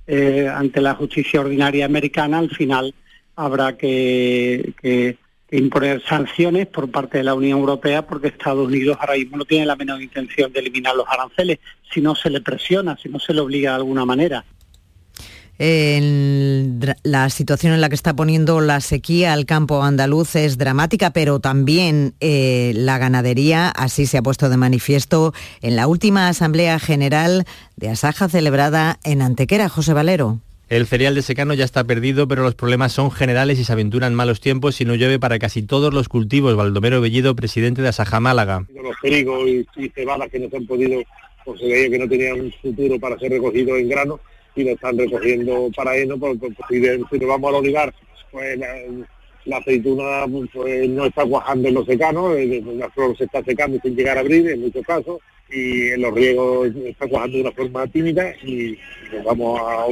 [0.09, 2.93] eh, ante la justicia ordinaria americana, al final
[3.37, 5.17] habrá que
[5.51, 9.67] imponer sanciones por parte de la Unión Europea porque Estados Unidos ahora mismo no tiene
[9.67, 11.59] la menor intención de eliminar los aranceles
[11.93, 14.45] si no se le presiona, si no se le obliga de alguna manera.
[15.59, 21.41] la situación en la que está poniendo la sequía al campo andaluz es dramática, pero
[21.41, 27.45] también eh, la ganadería, así se ha puesto de manifiesto en la última Asamblea General
[27.77, 29.69] de Asaja celebrada en Antequera.
[29.69, 30.41] José Valero.
[30.71, 34.15] El cereal de secano ya está perdido, pero los problemas son generales y se aventuran
[34.15, 36.55] malos tiempos y no llueve para casi todos los cultivos.
[36.55, 38.65] Baldomero Bellido, presidente de Asaja Málaga.
[38.73, 41.03] Los trigos y, cebadas que no se han podido,
[41.45, 44.21] pues se veía que no tenían un futuro para ser recogidos en grano
[44.55, 47.93] y lo están recogiendo para heno, porque si, nos vamos al olivar,
[48.31, 48.57] pues
[49.47, 53.81] la, aceituna pues, no está cuajando en los secanos, eh, la flor se está secando
[53.83, 55.19] sin llegar a abrir en muchos casos
[55.51, 58.79] y en los riegos está cuajando de una forma tímida y
[59.13, 59.87] nos vamos a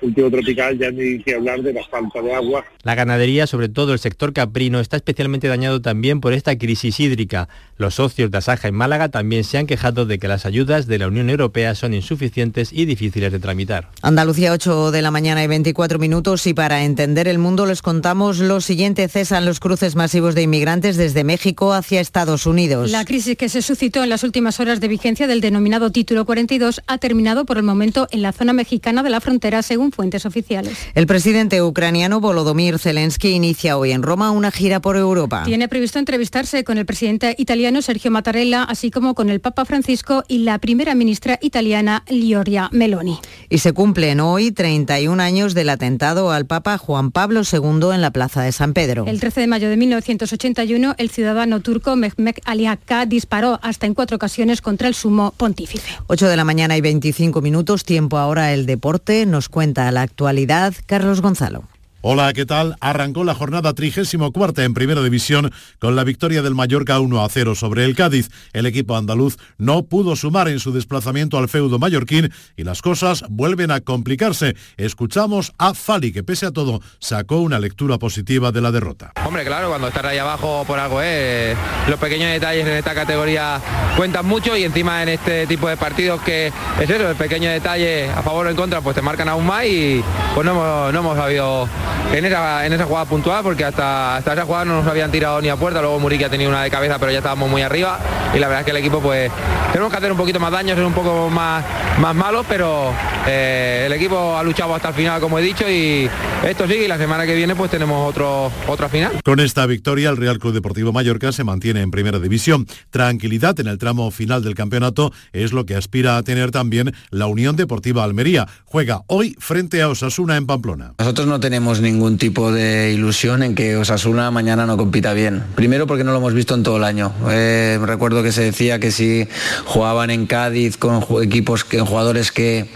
[0.00, 2.64] cultivo tropical ya ni que hablar de la falta de agua.
[2.82, 7.48] La ganadería, sobre todo el sector caprino, está especialmente dañado también por esta crisis hídrica.
[7.76, 10.98] Los socios de Asaja en Málaga también se han quejado de que las ayudas de
[10.98, 13.88] la Unión Europea son insuficientes y difíciles de tramitar.
[14.02, 18.38] Andalucía 8 de la mañana y 24 minutos y para entender el mundo les contamos
[18.38, 19.08] lo siguiente.
[19.08, 22.90] Cesan los cruces masivos de inmigrantes desde México hacia Estados Unidos.
[22.90, 26.82] La crisis que se suscitó en las últimas horas de vigencia del denominado Título 42
[26.86, 30.76] ha terminado por el momento en la zona mexicana de la frontera, según fuentes oficiales.
[30.94, 35.42] El presidente ucraniano Volodymyr Zelensky inicia hoy en Roma una gira por Europa.
[35.44, 40.24] Tiene previsto entrevistarse con el presidente italiano Sergio Mattarella, así como con el Papa Francisco
[40.28, 43.18] y la primera ministra italiana Giorgia Meloni.
[43.48, 48.10] Y se cumplen hoy 31 años del atentado al Papa Juan Pablo II en la
[48.10, 49.04] Plaza de San Pedro.
[49.06, 53.94] El 13 de mayo de 1981, el ciudadano turco Mehmet Ali Hakka disparó hasta en
[53.94, 55.88] cuatro ocasiones contra el sumo pontífice.
[56.06, 60.74] 8 de la mañana y 25 minutos, tiempo ahora el deporte, nos cuenta la actualidad
[60.86, 61.64] Carlos Gonzalo.
[62.00, 62.76] Hola, ¿qué tal?
[62.80, 67.56] Arrancó la jornada 34 en Primera División con la victoria del Mallorca 1 a 0
[67.56, 68.30] sobre el Cádiz.
[68.52, 73.24] El equipo andaluz no pudo sumar en su desplazamiento al feudo mallorquín y las cosas
[73.28, 74.54] vuelven a complicarse.
[74.76, 79.10] Escuchamos a Fali, que pese a todo sacó una lectura positiva de la derrota.
[79.26, 81.58] Hombre, claro, cuando estás ahí abajo por algo es.
[81.88, 83.60] Los pequeños detalles en esta categoría
[83.96, 88.08] cuentan mucho y encima en este tipo de partidos que es eso, el pequeño detalle
[88.08, 90.00] a favor o en contra, pues te marcan aún más y
[90.36, 91.68] pues no hemos, no hemos sabido
[92.12, 95.40] en esa, en esa jugada puntual porque hasta, hasta esa jugada no nos habían tirado
[95.40, 97.98] ni a puerta, luego Muriqui ha tenido una de cabeza pero ya estábamos muy arriba
[98.34, 99.30] y la verdad es que el equipo pues
[99.72, 101.64] tenemos que hacer un poquito más daño, ser un poco más,
[101.98, 102.92] más malos, pero
[103.26, 106.08] eh, el equipo ha luchado hasta el final como he dicho y
[106.44, 109.12] esto sigue y la semana que viene pues tenemos otro, otra final.
[109.24, 112.66] Con esta victoria el Real Club Deportivo Mallorca se mantiene en primera división.
[112.90, 117.26] Tranquilidad en el tramo final del campeonato es lo que aspira a tener también la
[117.26, 118.46] Unión Deportiva Almería.
[118.64, 120.94] Juega hoy frente a Osasuna en Pamplona.
[120.98, 125.44] Nosotros no tenemos ningún tipo de ilusión en que Osasuna mañana no compita bien.
[125.54, 127.12] Primero porque no lo hemos visto en todo el año.
[127.30, 129.28] Eh, recuerdo que se decía que si
[129.64, 132.66] jugaban en Cádiz con equipos, que jugadores que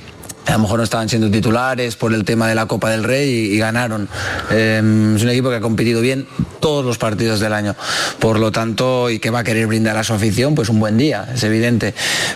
[0.47, 3.53] a lo mejor no estaban siendo titulares por el tema de la Copa del Rey
[3.53, 4.09] y, ganaron.
[4.51, 4.79] Eh,
[5.17, 6.27] es un equipo que ha competido bien
[6.61, 7.77] todos los partidos del año.
[8.19, 10.99] Por lo tanto, y que va a querer brindar a su afición, pues un buen
[10.99, 11.95] día, es evidente.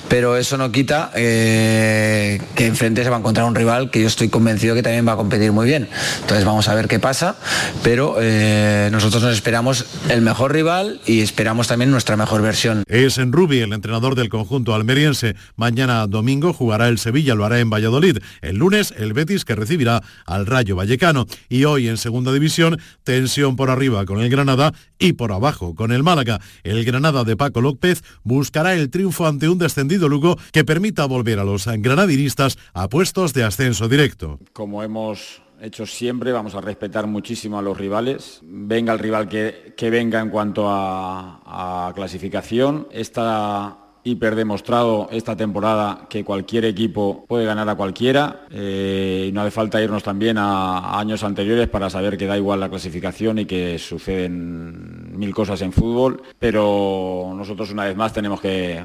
[0.08, 4.06] Pero eso no quita eh, que enfrente se va a encontrar un rival que yo
[4.06, 5.88] estoy convencido que también va a competir muy bien.
[6.20, 7.36] Entonces vamos a ver qué pasa,
[7.82, 12.84] pero eh, nosotros nos esperamos el mejor rival y esperamos también nuestra mejor versión.
[12.86, 15.34] Es en Rubi, el entrenador del conjunto almeriense.
[15.56, 17.95] Mañana domingo jugará el Sevilla, lo hará en Valladolid.
[18.42, 21.26] El lunes el Betis que recibirá al Rayo Vallecano.
[21.48, 25.92] Y hoy en segunda división, tensión por arriba con el Granada y por abajo con
[25.92, 26.40] el Málaga.
[26.62, 31.38] El Granada de Paco López buscará el triunfo ante un descendido Lugo que permita volver
[31.38, 34.38] a los granadinistas a puestos de ascenso directo.
[34.52, 39.74] Como hemos hecho siempre, vamos a respetar muchísimo a los rivales, venga el rival que,
[39.90, 42.88] venga en cuanto a, a clasificación.
[42.90, 48.46] Esta hiper demostrado esta temporada que cualquier equipo puede ganar a cualquiera.
[48.50, 52.60] Eh, y no hace falta irnos también a, años anteriores para saber que da igual
[52.60, 58.40] la clasificación y que suceden mil cosas en fútbol, pero nosotros una vez más tenemos
[58.40, 58.84] que,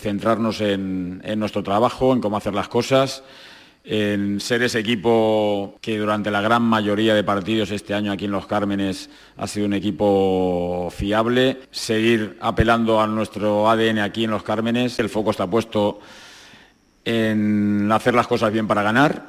[0.00, 3.22] centrarnos en, en nuestro trabajo, en cómo hacer las cosas
[3.84, 8.30] en ser ese equipo que durante la gran mayoría de partidos este año aquí en
[8.30, 14.42] Los Cármenes ha sido un equipo fiable, seguir apelando a nuestro ADN aquí en Los
[14.42, 16.00] Cármenes, el foco está puesto
[17.04, 19.26] en hacer las cosas bien para ganar,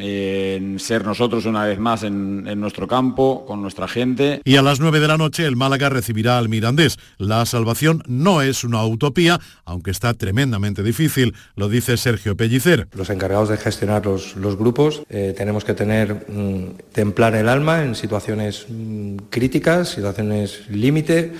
[0.00, 4.40] en ser nosotros una vez más en, en, nuestro campo, con nuestra gente.
[4.44, 6.98] Y a las 9 de la noche el Málaga recibirá al Mirandés.
[7.18, 12.88] La salvación no es una utopía, aunque está tremendamente difícil, lo dice Sergio Pellicer.
[12.92, 17.82] Los encargados de gestionar los, los grupos eh, tenemos que tener, mmm, templar el alma
[17.82, 21.32] en situaciones mmm, críticas, situaciones límite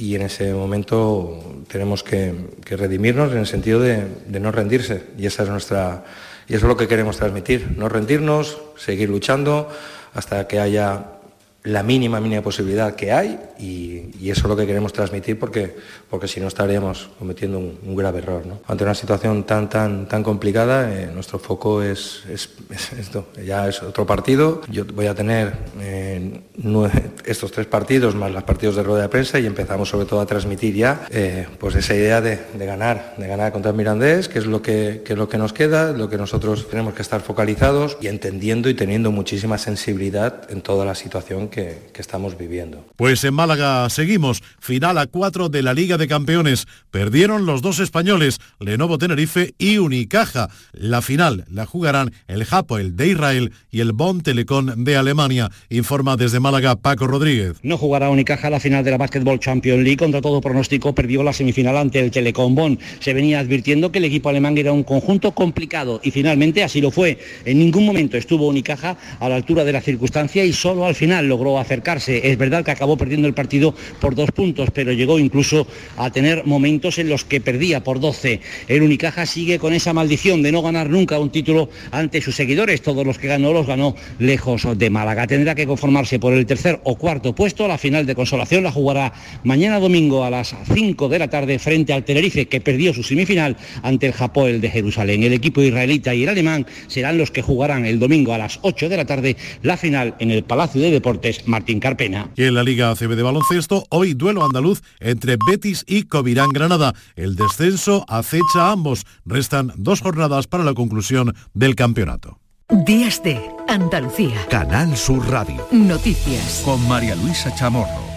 [0.00, 2.34] y en ese momento tenemos que,
[2.64, 5.04] redimirnos en el sentido de, de no rendirse.
[5.18, 6.04] Y esa es nuestra
[6.50, 9.68] y eso es lo que queremos transmitir, no rendirnos, seguir luchando
[10.14, 11.19] hasta que haya
[11.64, 15.74] la mínima, mínima posibilidad que hay y, eso es lo que queremos transmitir porque,
[16.08, 18.44] porque si no estaríamos cometiendo un, grave error.
[18.68, 23.68] Ante una situación tan, tan, tan complicada, eh, nuestro foco es, es, es, esto, ya
[23.68, 24.62] es otro partido.
[24.70, 29.08] Yo voy a tener eh, nueve, estos tres partidos más los partidos de rueda de
[29.08, 33.14] prensa y empezamos sobre todo a transmitir ya eh, pues esa idea de, de, ganar,
[33.18, 35.90] de ganar contra el Mirandés, que es lo que, que es lo que nos queda,
[35.90, 40.84] lo que nosotros tenemos que estar focalizados y entendiendo y teniendo muchísima sensibilidad en toda
[40.84, 42.84] la situación que, que estamos viviendo.
[42.96, 46.66] Pues en Málaga seguimos, final a 4 de la Liga de Campeones.
[46.90, 50.48] Perdieron los dos españoles, Lenovo Tenerife y Unicaja.
[50.72, 52.46] La final la jugarán el
[52.78, 55.50] el de Israel y el Bonn Telecom de Alemania.
[55.68, 57.56] Informa desde Málaga Paco Rodríguez.
[57.62, 59.96] No jugará Unicaja la final de la Basketball Champions League.
[59.96, 62.78] Contra todo pronóstico perdió la semifinal ante el Telecom Bonn.
[63.00, 66.90] Se venía advirtiendo que el equipo alemán era un conjunto complicado y finalmente así lo
[66.90, 67.18] fue.
[67.44, 71.28] En ningún momento estuvo Unicaja a la altura de la circunstancia y solo al final
[71.40, 72.30] logró acercarse.
[72.30, 76.44] Es verdad que acabó perdiendo el partido por dos puntos, pero llegó incluso a tener
[76.44, 78.40] momentos en los que perdía por 12.
[78.68, 82.82] El Unicaja sigue con esa maldición de no ganar nunca un título ante sus seguidores.
[82.82, 85.26] Todos los que ganó los ganó lejos de Málaga.
[85.26, 87.66] Tendrá que conformarse por el tercer o cuarto puesto.
[87.66, 91.94] La final de consolación la jugará mañana domingo a las 5 de la tarde frente
[91.94, 95.22] al Tenerife, que perdió su semifinal ante el Japón de Jerusalén.
[95.22, 98.90] El equipo israelita y el alemán serán los que jugarán el domingo a las 8
[98.90, 102.30] de la tarde la final en el Palacio de Deportes Martín Carpena.
[102.36, 106.94] Y en la Liga ACB de baloncesto, hoy duelo andaluz entre Betis y Covirán Granada.
[107.16, 109.06] El descenso acecha a ambos.
[109.24, 112.38] Restan dos jornadas para la conclusión del campeonato.
[112.86, 114.46] Días de Andalucía.
[114.48, 115.66] Canal Sur Radio.
[115.72, 116.62] Noticias.
[116.64, 118.10] Con María Luisa Chamorro.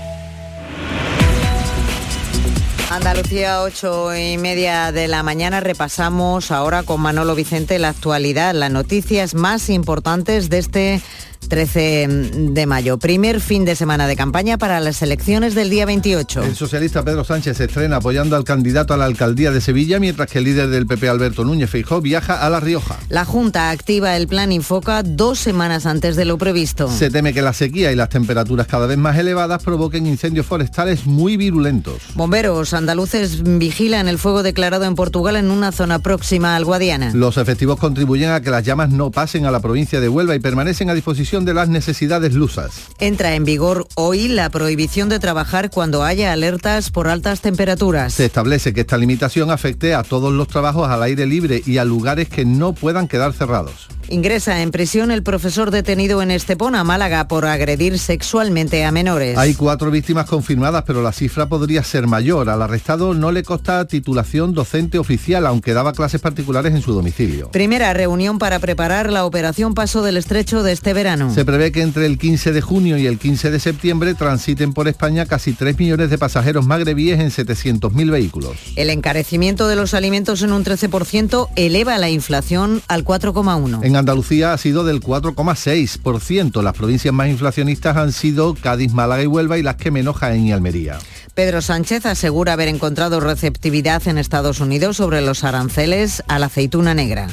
[2.94, 5.60] Andalucía, ocho y media de la mañana.
[5.60, 11.02] Repasamos ahora con Manolo Vicente la actualidad, las noticias más importantes de este
[11.50, 12.98] 13 de mayo.
[12.98, 16.44] Primer fin de semana de campaña para las elecciones del día 28.
[16.44, 20.30] El socialista Pedro Sánchez se estrena apoyando al candidato a la alcaldía de Sevilla, mientras
[20.30, 22.98] que el líder del PP, Alberto Núñez Feijó, viaja a La Rioja.
[23.10, 26.90] La Junta activa el plan Infoca dos semanas antes de lo previsto.
[26.90, 31.06] Se teme que la sequía y las temperaturas cada vez más elevadas provoquen incendios forestales
[31.06, 32.02] muy virulentos.
[32.16, 37.12] Bomberos andaluces vigilan el fuego declarado en Portugal en una zona próxima al Guadiana.
[37.14, 40.40] Los efectivos contribuyen a que las llamas no pasen a la provincia de Huelva y
[40.40, 42.74] permanecen a disposición de las necesidades lusas.
[43.00, 48.14] Entra en vigor hoy la prohibición de trabajar cuando haya alertas por altas temperaturas.
[48.14, 51.86] Se establece que esta limitación afecte a todos los trabajos al aire libre y a
[51.86, 53.88] lugares que no puedan quedar cerrados.
[54.10, 59.38] Ingresa en prisión el profesor detenido en Estepona, Málaga, por agredir sexualmente a menores.
[59.38, 62.50] Hay cuatro víctimas confirmadas, pero la cifra podría ser mayor.
[62.50, 67.50] Al arrestado no le consta titulación docente oficial, aunque daba clases particulares en su domicilio.
[67.52, 71.23] Primera reunión para preparar la operación Paso del Estrecho de este verano.
[71.32, 74.88] Se prevé que entre el 15 de junio y el 15 de septiembre transiten por
[74.88, 78.58] España casi 3 millones de pasajeros magrebíes en 700.000 vehículos.
[78.76, 83.84] El encarecimiento de los alimentos en un 13% eleva la inflación al 4,1%.
[83.84, 86.62] En Andalucía ha sido del 4,6%.
[86.62, 90.46] Las provincias más inflacionistas han sido Cádiz, Málaga y Huelva y las que menos Jaén
[90.46, 91.00] y Almería.
[91.34, 96.94] Pedro Sánchez asegura haber encontrado receptividad en Estados Unidos sobre los aranceles a la aceituna
[96.94, 97.28] negra.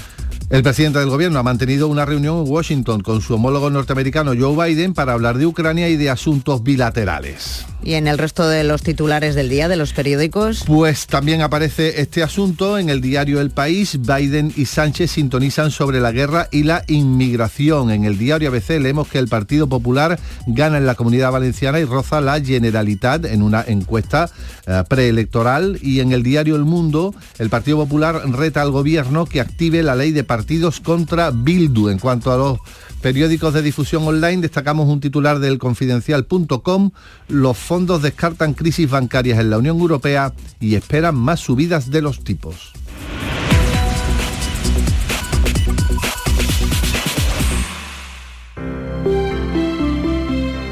[0.51, 4.67] El presidente del gobierno ha mantenido una reunión en Washington con su homólogo norteamericano Joe
[4.67, 7.70] Biden para hablar de Ucrania y de asuntos bilaterales.
[7.83, 10.65] ¿Y en el resto de los titulares del día de los periódicos?
[10.67, 13.99] Pues también aparece este asunto en el diario El País.
[14.01, 17.91] Biden y Sánchez sintonizan sobre la guerra y la inmigración.
[17.91, 21.85] En el diario ABC leemos que el Partido Popular gana en la comunidad valenciana y
[21.85, 24.31] roza la Generalitat en una encuesta
[24.67, 25.79] eh, preelectoral.
[25.81, 29.97] Y en el diario El Mundo, el Partido Popular reta al gobierno que active la
[29.97, 31.89] ley de partidos contra Bildu.
[31.89, 32.59] En cuanto a los
[33.01, 36.93] periódicos de difusión online, destacamos un titular del confidencial.com.
[37.29, 42.23] Los fondos descartan crisis bancarias en la Unión Europea y esperan más subidas de los
[42.23, 42.73] tipos.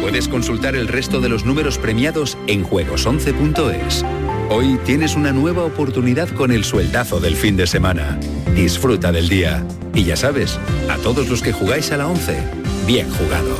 [0.00, 4.04] Puedes consultar el resto de los números premiados en juegos11.es.
[4.50, 8.18] Hoy tienes una nueva oportunidad con el sueldazo del fin de semana.
[8.56, 9.64] Disfruta del día.
[9.94, 10.58] Y ya sabes,
[10.90, 12.42] a todos los que jugáis a la 11,
[12.88, 13.56] bien jugado.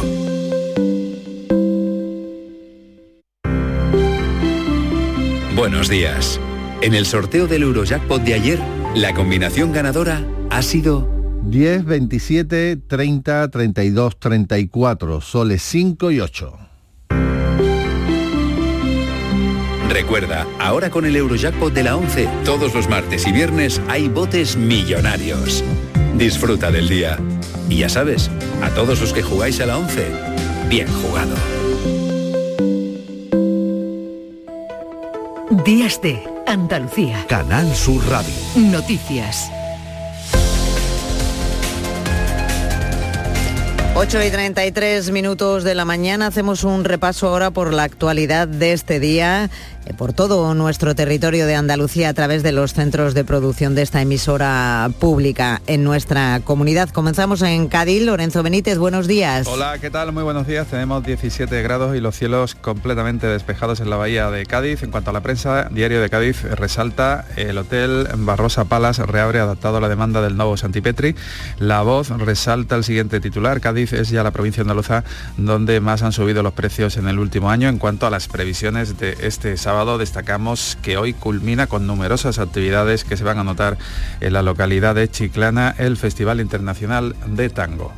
[5.54, 6.40] Buenos días.
[6.80, 8.58] En el sorteo del Eurojackpot de ayer,
[8.96, 11.13] la combinación ganadora ha sido
[11.46, 16.58] 10, 27, 30, 32, 34, soles 5 y 8.
[19.90, 24.56] Recuerda, ahora con el Eurojackpot de la 11, todos los martes y viernes hay botes
[24.56, 25.62] millonarios.
[26.16, 27.18] Disfruta del día.
[27.68, 28.30] Y ya sabes,
[28.62, 30.06] a todos los que jugáis a la 11,
[30.68, 31.34] bien jugado.
[35.64, 37.24] Días de Andalucía.
[37.28, 38.34] Canal Sur Radio.
[38.56, 39.50] Noticias.
[43.96, 48.72] 8 y 33 minutos de la mañana hacemos un repaso ahora por la actualidad de
[48.72, 49.50] este día,
[49.86, 53.82] eh, por todo nuestro territorio de Andalucía a través de los centros de producción de
[53.82, 56.90] esta emisora pública en nuestra comunidad.
[56.90, 58.02] Comenzamos en Cádiz.
[58.02, 59.46] Lorenzo Benítez, buenos días.
[59.46, 60.10] Hola, ¿qué tal?
[60.10, 60.66] Muy buenos días.
[60.66, 64.82] Tenemos 17 grados y los cielos completamente despejados en la bahía de Cádiz.
[64.82, 69.76] En cuanto a la prensa, Diario de Cádiz resalta el hotel Barrosa Palas reabre adaptado
[69.76, 71.14] a la demanda del nuevo Santipetri.
[71.58, 73.60] La voz resalta el siguiente titular.
[73.60, 75.04] Cádiz es ya la provincia andaluza
[75.36, 77.68] donde más han subido los precios en el último año.
[77.68, 83.04] En cuanto a las previsiones de este sábado, destacamos que hoy culmina con numerosas actividades
[83.04, 83.78] que se van a notar
[84.20, 87.92] en la localidad de Chiclana el Festival Internacional de Tango.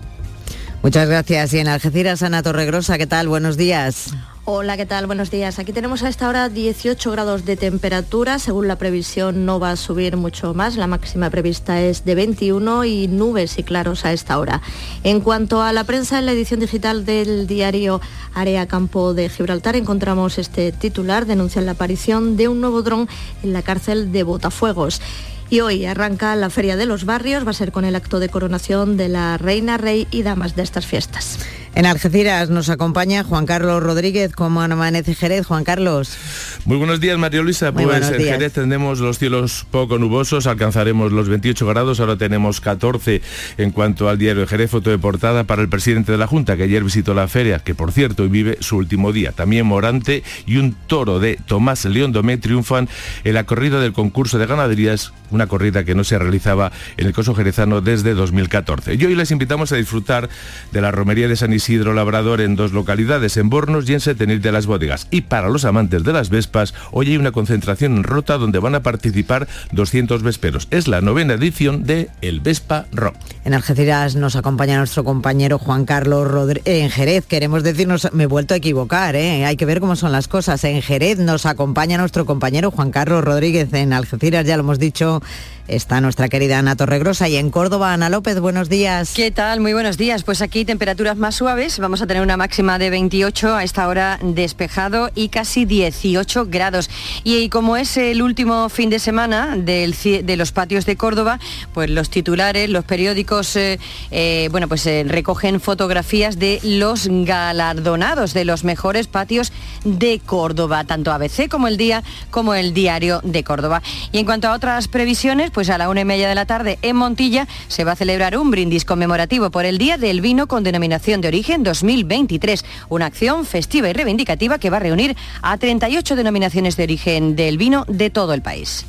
[0.87, 1.53] Muchas gracias.
[1.53, 3.26] Y en Algeciras, Ana Torregrosa, ¿qué tal?
[3.26, 4.14] Buenos días.
[4.45, 5.09] Hola, ¿qué tal?
[5.09, 5.59] Buenos días.
[5.59, 8.39] Aquí tenemos a esta hora 18 grados de temperatura.
[8.39, 10.76] Según la previsión no va a subir mucho más.
[10.76, 14.62] La máxima prevista es de 21 y nubes y claros a esta hora.
[15.03, 18.01] En cuanto a la prensa, en la edición digital del diario
[18.32, 21.26] Área Campo de Gibraltar encontramos este titular.
[21.26, 23.09] Denuncian la aparición de un nuevo dron
[23.43, 25.01] en la cárcel de Botafuegos.
[25.49, 28.29] Y hoy arranca la Feria de los Barrios, va a ser con el acto de
[28.29, 31.39] coronación de la Reina, Rey y Damas de estas fiestas.
[31.77, 34.33] En Algeciras nos acompaña Juan Carlos Rodríguez.
[34.33, 36.16] ¿Cómo amanece Jerez, Juan Carlos?
[36.64, 37.70] Muy buenos días, María Luisa.
[37.70, 43.20] pues en Jerez tendremos los cielos poco nubosos, alcanzaremos los 28 grados, ahora tenemos 14
[43.59, 46.57] en cuanto al diario de Jerez, foto de portada para el presidente de la Junta,
[46.57, 49.33] que ayer visitó la feria, que por cierto hoy vive su último día.
[49.33, 52.89] También Morante y un toro de Tomás León Domé triunfan
[53.22, 57.12] en la corrida del concurso de ganaderías, una corrida que no se realizaba en el
[57.12, 58.95] coso jerezano desde 2014.
[58.95, 60.31] Y hoy les invitamos a disfrutar
[60.72, 63.99] de la romería de San Isidro Isidro Labrador en dos localidades, en Bornos y en
[63.99, 65.09] Setenil de las Bodegas.
[65.11, 68.77] Y para los amantes de las Vespas, hoy hay una concentración en Rota donde van
[68.77, 70.69] a participar 200 vesperos.
[70.71, 73.17] Es la novena edición de El Vespa Rock.
[73.45, 76.62] En Algeciras nos acompaña nuestro compañero Juan Carlos Rodríguez.
[76.67, 79.45] En Jerez, queremos decirnos, me he vuelto a equivocar, ¿eh?
[79.45, 80.62] hay que ver cómo son las cosas.
[80.62, 83.73] En Jerez nos acompaña nuestro compañero Juan Carlos Rodríguez.
[83.73, 85.21] En Algeciras, ya lo hemos dicho,
[85.69, 87.29] está nuestra querida Ana Torregrosa.
[87.29, 89.12] Y en Córdoba, Ana López, buenos días.
[89.14, 89.61] ¿Qué tal?
[89.61, 90.23] Muy buenos días.
[90.23, 91.79] Pues aquí temperaturas más suaves.
[91.79, 96.91] Vamos a tener una máxima de 28 a esta hora despejado y casi 18 grados.
[97.25, 101.39] Y, como es el último fin de semana de los patios de Córdoba,
[101.75, 103.79] pues los titulares, los periódicos, eh,
[104.11, 109.53] eh, bueno, pues eh, recogen fotografías de los galardonados de los mejores patios
[109.85, 113.83] de Córdoba, tanto ABC como el Día como el Diario de Córdoba.
[114.12, 116.79] Y en cuanto a otras previsiones, pues a la una y media de la tarde
[116.83, 120.65] en Montilla se va a celebrar un brindis conmemorativo por el Día del Vino con
[120.65, 126.15] denominación de origen 2023, una acción festiva y reivindicativa que va a reunir a 38
[126.15, 128.85] denominaciones de origen del vino de todo el país.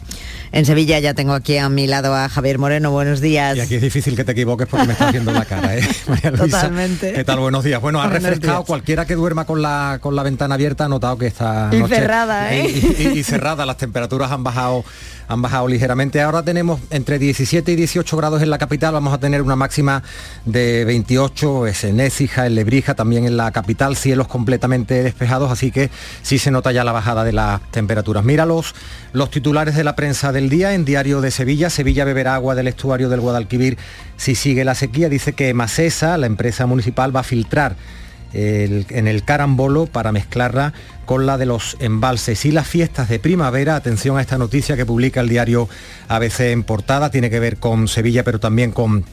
[0.52, 2.92] En Sevilla ya tengo aquí a mi lado a Javier Moreno.
[2.92, 3.58] Buenos días.
[3.58, 5.82] Y aquí es difícil que te equivoques porque me está haciendo la cara, ¿eh?
[6.08, 6.62] María Luisa.
[6.62, 7.14] Totalmente.
[7.14, 7.40] ¿Qué tal?
[7.40, 7.82] Buenos días.
[7.82, 8.64] Bueno, ha refrescado.
[8.64, 11.70] Cualquiera que duerma con la, con la ventana abierta ha notado que está...
[11.72, 12.68] Y cerrada, ¿eh?
[13.16, 13.66] y cerrada.
[13.66, 14.84] Las temperaturas han bajado
[15.28, 16.22] han bajado ligeramente.
[16.22, 20.04] Ahora tenemos entre 17 y 18 grados en la capital, vamos a tener una máxima
[20.46, 25.72] de 28 es en Écija, en Lebrija, también en la capital, cielos completamente despejados, así
[25.72, 25.90] que
[26.22, 28.24] sí se nota ya la bajada de las temperaturas.
[28.24, 28.74] Mira los,
[29.14, 31.72] los titulares de la prensa del día en Diario de Sevilla.
[31.72, 33.76] Sevilla beberá agua del estuario del Guadalquivir
[34.18, 35.10] si sigue la sequía.
[35.10, 37.76] Dice que Macesa, la empresa municipal, va a filtrar
[38.34, 40.74] en el carambolo para mezclarla
[41.08, 43.76] con la de los embalses y las fiestas de primavera.
[43.76, 45.70] Atención a esta noticia que publica el diario
[46.08, 49.06] ABC en portada, tiene que ver con Sevilla, pero también con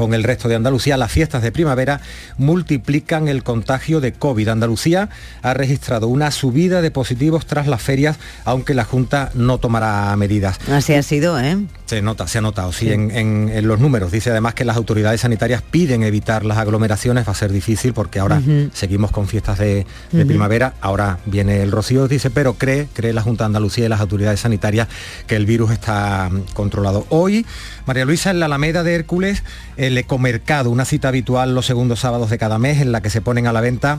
[0.00, 2.00] con el resto de Andalucía, las fiestas de primavera
[2.38, 4.48] multiplican el contagio de COVID.
[4.48, 5.10] Andalucía
[5.42, 10.58] ha registrado una subida de positivos tras las ferias, aunque la Junta no tomará medidas.
[10.70, 11.58] Así ha sido, ¿eh?
[11.90, 14.12] Se nota, se ha notado, sí, En, los números.
[14.12, 18.20] Dice además que las autoridades sanitarias piden evitar las aglomeraciones, va a ser difícil porque
[18.20, 18.40] ahora
[18.72, 23.42] seguimos con fiestas de, primavera, ahora viene el rocío, dice, pero cree, cree la Junta
[23.42, 24.86] de Andalucía y las autoridades sanitarias
[25.26, 27.06] que el virus está controlado.
[27.08, 27.44] Hoy,
[27.86, 29.42] María Luisa, en la Alameda de Hércules,
[29.76, 33.20] el Ecomercado, una cita habitual los segundos sábados de cada mes en la que se
[33.20, 33.98] ponen a la venta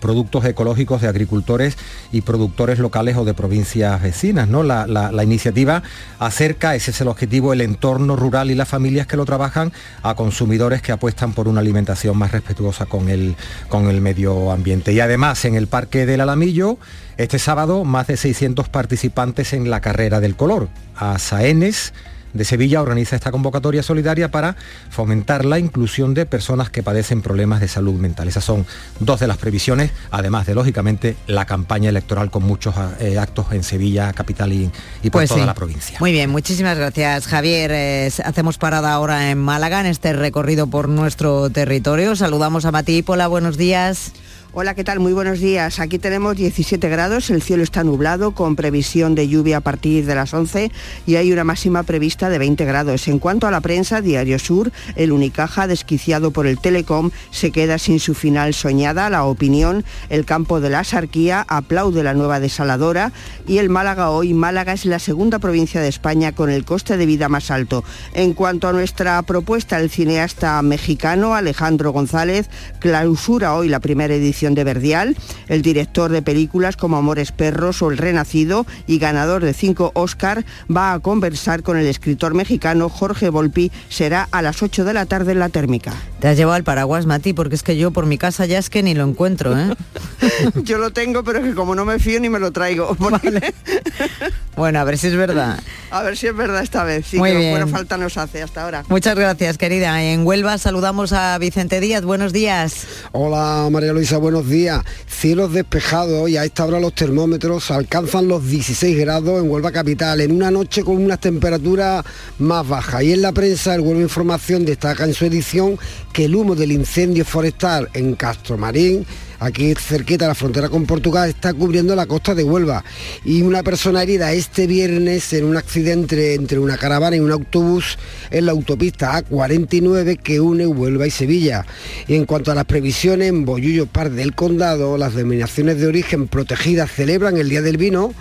[0.00, 1.76] productos ecológicos de agricultores
[2.12, 4.48] y productores locales o de provincias vecinas.
[4.48, 4.62] ¿no?
[4.62, 5.82] La, iniciativa
[6.18, 9.72] acerca, ese es el objetivo, el entorno rural y las familias que lo trabajan
[10.02, 13.36] a consumidores que apuestan por una alimentación más respetuosa con el,
[13.68, 14.92] con el medio ambiente.
[14.92, 16.78] Y además en el Parque del Alamillo,
[17.16, 20.68] este sábado, más de 600 participantes en la carrera del color.
[20.96, 21.92] A Saenes
[22.32, 24.56] de Sevilla organiza esta convocatoria solidaria para
[24.90, 28.28] fomentar la inclusión de personas que padecen problemas de salud mental.
[28.28, 28.66] Esas son
[29.00, 33.62] dos de las previsiones, además de, lógicamente, la campaña electoral con muchos eh, actos en
[33.62, 34.70] Sevilla, capital y,
[35.04, 35.98] por pues toda la provincia.
[36.00, 37.70] Muy bien, muchísimas gracias, Javier.
[37.72, 42.16] Eh, hacemos parada ahora en Málaga, en este recorrido por nuestro territorio.
[42.16, 44.12] Saludamos a Mati Pola, buenos días.
[44.60, 44.98] Hola, ¿qué tal?
[44.98, 45.78] Muy buenos días.
[45.78, 50.16] Aquí tenemos 17 grados, el cielo está nublado con previsión de lluvia a partir de
[50.16, 50.72] las 11
[51.06, 53.06] y hay una máxima prevista de 20 grados.
[53.06, 57.78] En cuanto a la prensa, Diario Sur, el Unicaja, desquiciado por el Telecom, se queda
[57.78, 59.08] sin su final soñada.
[59.10, 63.12] La opinión, el campo de la Sarquía aplaude la nueva desaladora
[63.46, 64.34] y el Málaga hoy.
[64.34, 67.84] Málaga es la segunda provincia de España con el coste de vida más alto.
[68.12, 72.50] En cuanto a nuestra propuesta, el cineasta mexicano Alejandro González
[72.80, 75.16] clausura hoy la primera edición de Verdial,
[75.48, 80.44] el director de películas como Amores Perros o El Renacido y ganador de cinco Oscar,
[80.74, 83.70] va a conversar con el escritor mexicano Jorge Volpi.
[83.88, 85.92] Será a las 8 de la tarde en la térmica.
[86.20, 88.70] Te has llevado el paraguas, Mati, porque es que yo por mi casa ya es
[88.70, 89.74] que ni lo encuentro, ¿eh?
[90.64, 92.96] yo lo tengo, pero que como no me fío ni me lo traigo.
[94.58, 95.58] bueno, a ver si es verdad.
[95.90, 97.06] A ver si es verdad esta vez.
[97.06, 98.84] Sí, Muy que buena falta nos hace hasta ahora.
[98.88, 100.02] Muchas gracias, querida.
[100.02, 102.04] En Huelva saludamos a Vicente Díaz.
[102.04, 102.86] Buenos días.
[103.12, 104.84] Hola, María Luisa buenos días.
[105.06, 110.20] Cielos despejados y a esta hora los termómetros alcanzan los 16 grados en Huelva Capital,
[110.20, 112.04] en una noche con unas temperaturas
[112.38, 113.02] más bajas.
[113.02, 115.78] Y en la prensa, el Huelva Información destaca en su edición
[116.12, 119.06] que el humo del incendio forestal en Castro Marín
[119.40, 122.84] aquí cerquita la frontera con Portugal, está cubriendo la costa de Huelva.
[123.24, 127.98] Y una persona herida este viernes en un accidente entre una caravana y un autobús
[128.30, 131.64] en la autopista A49 que une Huelva y Sevilla.
[132.06, 136.28] Y en cuanto a las previsiones, en Boyullo Par del Condado, las denominaciones de origen
[136.28, 138.14] protegidas celebran el Día del Vino.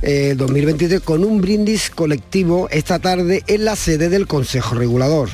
[0.00, 5.28] 2023 eh, con un brindis colectivo esta tarde en la sede del Consejo Regulador.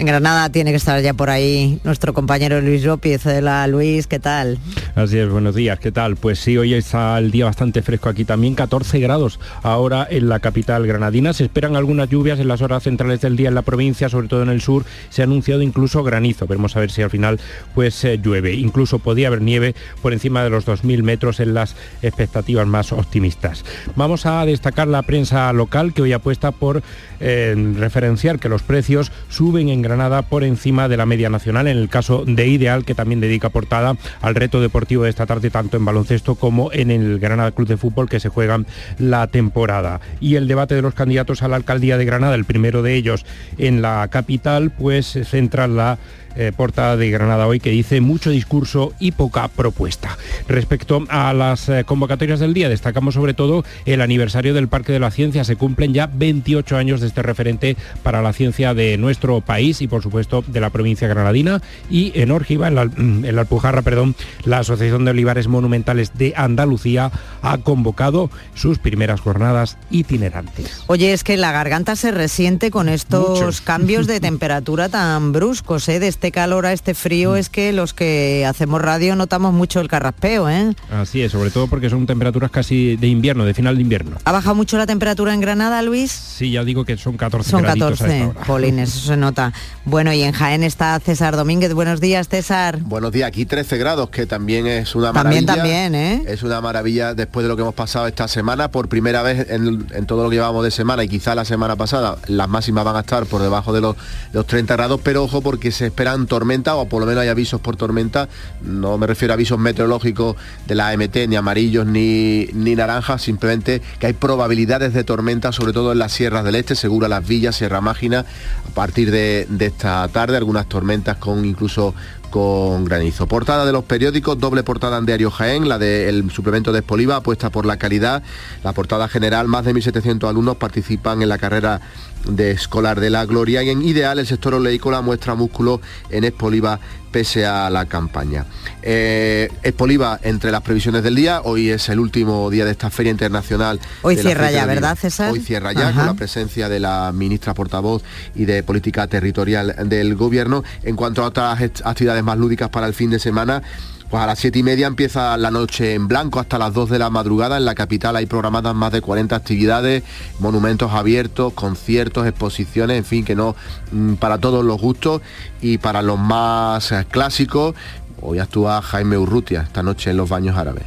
[0.00, 3.26] En Granada tiene que estar ya por ahí nuestro compañero Luis López.
[3.26, 4.58] la Luis, ¿qué tal?
[4.94, 6.16] Así es, buenos días, ¿qué tal?
[6.16, 10.40] Pues sí, hoy está el día bastante fresco aquí también, 14 grados ahora en la
[10.40, 11.34] capital granadina.
[11.34, 14.42] Se esperan algunas lluvias en las horas centrales del día en la provincia, sobre todo
[14.42, 14.86] en el sur.
[15.10, 16.46] Se ha anunciado incluso granizo.
[16.46, 17.38] Veremos a ver si al final
[17.74, 18.54] pues eh, llueve.
[18.54, 23.66] Incluso podía haber nieve por encima de los 2.000 metros en las expectativas más optimistas.
[23.96, 26.82] Vamos a destacar la prensa local que hoy apuesta por
[27.20, 31.76] eh, referenciar que los precios suben en Granada por encima de la media nacional, en
[31.76, 35.76] el caso de Ideal, que también dedica portada al reto deportivo de esta tarde, tanto
[35.76, 38.66] en baloncesto como en el Granada Club de Fútbol, que se juegan
[38.98, 40.00] la temporada.
[40.20, 43.26] Y el debate de los candidatos a la alcaldía de Granada, el primero de ellos
[43.58, 45.98] en la capital, pues centra la
[46.36, 50.16] eh, portada de Granada hoy que dice mucho discurso y poca propuesta.
[50.48, 55.00] Respecto a las eh, convocatorias del día, destacamos sobre todo el aniversario del Parque de
[55.00, 55.44] la Ciencia.
[55.44, 59.88] Se cumplen ya 28 años de este referente para la ciencia de nuestro país y
[59.88, 61.62] por supuesto de la provincia granadina.
[61.90, 64.14] Y en Órgiva, en la, en la Alpujarra, perdón,
[64.44, 67.10] la Asociación de Olivares Monumentales de Andalucía
[67.42, 70.84] ha convocado sus primeras jornadas itinerantes.
[70.86, 75.98] Oye, es que la garganta se resiente con estos cambios de temperatura tan bruscos, ¿eh?
[76.20, 80.50] Este calor a este frío es que los que hacemos radio notamos mucho el carraspeo,
[80.50, 80.74] ¿eh?
[80.90, 84.18] Así es, sobre todo porque son temperaturas casi de invierno, de final de invierno.
[84.24, 86.10] ¿Ha bajado mucho la temperatura en Granada, Luis?
[86.10, 89.54] Sí, ya digo que son 14 Son 14, polines, eso se nota.
[89.86, 91.72] Bueno, y en Jaén está César Domínguez.
[91.72, 92.80] Buenos días, César.
[92.80, 95.46] Buenos días, aquí 13 grados, que también es una maravilla.
[95.46, 96.24] También, también, ¿eh?
[96.26, 98.70] Es una maravilla después de lo que hemos pasado esta semana.
[98.70, 102.18] Por primera vez en, todo lo que llevamos de semana y quizá la semana pasada,
[102.26, 103.96] las máximas van a estar por debajo de los,
[104.34, 107.60] los 30 grados, pero ojo porque se espera tormenta o por lo menos hay avisos
[107.60, 108.28] por tormenta.
[108.62, 110.36] No me refiero a avisos meteorológicos
[110.66, 115.72] de la AMT, ni amarillos ni, ni naranjas, simplemente que hay probabilidades de tormenta, sobre
[115.72, 118.24] todo en las sierras del este, seguro las villas, Sierra Mágina,
[118.66, 121.94] a partir de, esta tarde, algunas tormentas con incluso
[122.30, 123.26] con granizo.
[123.26, 127.50] Portada de los periódicos, doble portada en Diario Jaén, la del suplemento de Espoliva, apuesta
[127.50, 128.22] por la calidad.
[128.62, 131.80] La portada general, más de 1.700 alumnos participan en la carrera
[132.28, 136.80] de escolar de la gloria y en ideal el sector oleícola muestra músculo en Espoliva
[137.10, 138.46] pese a la campaña.
[138.82, 143.10] Eh, Espoliva entre las previsiones del día, hoy es el último día de esta feria
[143.10, 143.80] internacional.
[144.02, 145.32] Hoy cierra ya, ¿verdad César?
[145.32, 148.02] Hoy cierra ya con la presencia de la ministra portavoz
[148.34, 150.62] y de política territorial del gobierno.
[150.82, 153.62] En cuanto a otras actividades más lúdicas para el fin de semana,
[154.10, 156.98] pues a las siete y media empieza la noche en blanco hasta las 2 de
[156.98, 157.56] la madrugada.
[157.56, 160.02] En la capital hay programadas más de 40 actividades,
[160.40, 163.54] monumentos abiertos, conciertos, exposiciones, en fin, que no
[163.92, 165.22] mm, para todos los gustos
[165.60, 167.76] y para los más eh, clásicos.
[168.20, 170.84] Hoy actúa Jaime Urrutia esta noche en los baños árabes.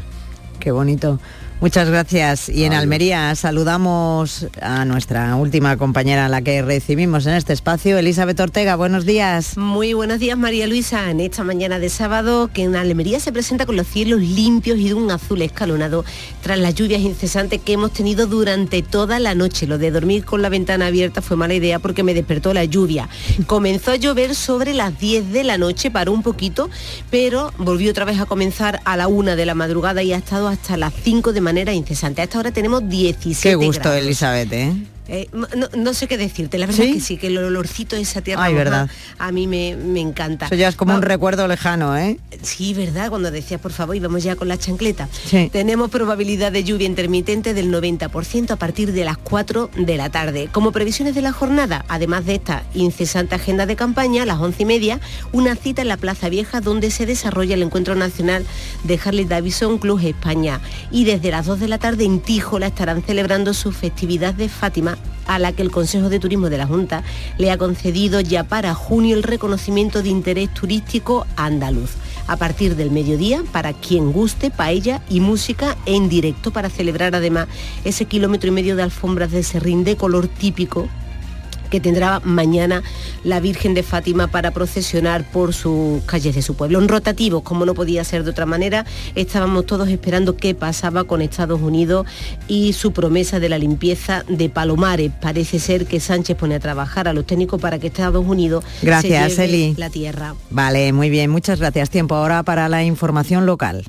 [0.59, 1.19] Qué bonito.
[1.63, 2.49] Muchas gracias.
[2.49, 8.37] Y en Almería saludamos a nuestra última compañera, la que recibimos en este espacio, Elizabeth
[8.41, 8.75] Ortega.
[8.75, 9.57] Buenos días.
[9.57, 11.09] Muy buenos días, María Luisa.
[11.09, 14.89] En esta mañana de sábado, que en Almería se presenta con los cielos limpios y
[14.89, 16.03] de un azul escalonado
[16.41, 19.65] tras las lluvias incesantes que hemos tenido durante toda la noche.
[19.65, 23.07] Lo de dormir con la ventana abierta fue mala idea porque me despertó la lluvia.
[23.47, 26.69] Comenzó a llover sobre las 10 de la noche, paró un poquito,
[27.09, 30.49] pero volvió otra vez a comenzar a la una de la madrugada y ha estado
[30.49, 32.21] hasta las 5 de manera incesante.
[32.21, 34.73] A esta hora tenemos 17 Qué gusto, Elizabeth, ¿eh?
[35.07, 35.27] Eh,
[35.75, 38.47] no, sé qué decirte, la verdad es que sí, que el olorcito de esa tierra
[38.49, 38.89] verdad.
[39.17, 40.45] a mí me, encanta.
[40.45, 42.19] Eso ya es como un recuerdo lejano, ¿eh?
[42.41, 43.09] Sí, ¿verdad?
[43.09, 45.09] Cuando decías, por favor, y vamos ya con la chancleta.
[45.51, 50.47] Tenemos probabilidad de lluvia intermitente del 90% a partir de las 4 de la tarde.
[50.51, 54.63] Como previsiones de la jornada, además de esta incesante agenda de campaña, a las 11
[54.63, 54.99] y media,
[55.33, 58.45] una cita en la Plaza Vieja donde se desarrolla el Encuentro Nacional
[58.83, 60.61] de Harley Davidson Club España.
[60.91, 64.92] Y desde las 2 de la tarde en Tíjola estarán celebrando su festividad de Fátima
[65.27, 67.03] a la que el Consejo de Turismo de la Junta
[67.37, 71.91] le ha concedido ya para junio el reconocimiento de interés turístico andaluz.
[72.27, 77.47] A partir del mediodía, para quien guste, paella y música en directo para celebrar además
[77.83, 80.87] ese kilómetro y medio de alfombras de serrín de color típico
[81.73, 82.83] que tendrá mañana
[83.23, 86.79] la Virgen de Fátima para procesionar por sus calles de su pueblo.
[86.79, 91.23] En rotativos, como no podía ser de otra manera, estábamos todos esperando qué pasaba con
[91.23, 92.05] Estados Unidos
[92.47, 95.11] y su promesa de la limpieza de Palomares.
[95.19, 99.33] Parece ser que Sánchez pone a trabajar a los técnicos para que Estados Unidos gracias,
[99.33, 99.73] se Eli.
[99.75, 100.35] la tierra.
[100.51, 101.89] Vale, muy bien, muchas gracias.
[101.89, 103.83] Tiempo ahora para la información local.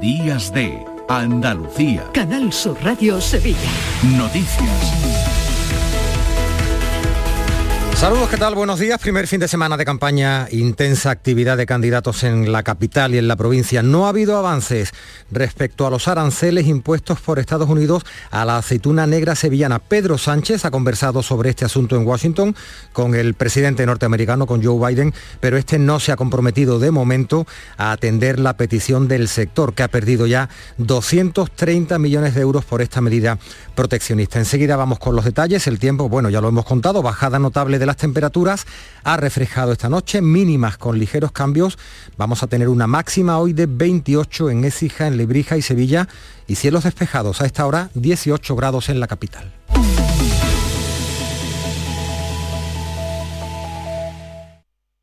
[0.00, 2.04] Días de Andalucía.
[2.12, 3.58] Canal Sur Radio Sevilla.
[4.16, 5.25] Noticias.
[7.96, 8.54] Saludos, ¿qué tal?
[8.54, 9.00] Buenos días.
[9.00, 13.26] Primer fin de semana de campaña, intensa actividad de candidatos en la capital y en
[13.26, 13.82] la provincia.
[13.82, 14.92] No ha habido avances
[15.30, 19.78] respecto a los aranceles impuestos por Estados Unidos a la aceituna negra sevillana.
[19.78, 22.54] Pedro Sánchez ha conversado sobre este asunto en Washington
[22.92, 27.46] con el presidente norteamericano, con Joe Biden, pero este no se ha comprometido de momento
[27.78, 32.82] a atender la petición del sector, que ha perdido ya 230 millones de euros por
[32.82, 33.38] esta medida
[33.74, 34.38] proteccionista.
[34.38, 35.66] Enseguida vamos con los detalles.
[35.66, 38.66] El tiempo, bueno, ya lo hemos contado, bajada notable de las temperaturas
[39.04, 41.78] ha reflejado esta noche, mínimas con ligeros cambios.
[42.16, 46.08] Vamos a tener una máxima hoy de 28 en Écija, en Lebrija y Sevilla
[46.46, 47.40] y cielos despejados.
[47.40, 49.52] A esta hora 18 grados en la capital.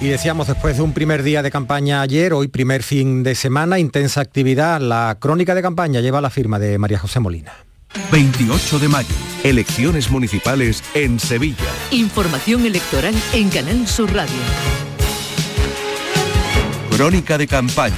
[0.00, 3.78] Y decíamos después de un primer día de campaña ayer, hoy primer fin de semana,
[3.78, 7.52] intensa actividad, la crónica de campaña lleva la firma de María José Molina.
[8.12, 11.64] 28 de mayo, elecciones municipales en Sevilla.
[11.90, 14.34] Información electoral en Canal Sur Radio.
[16.90, 17.94] Crónica de campaña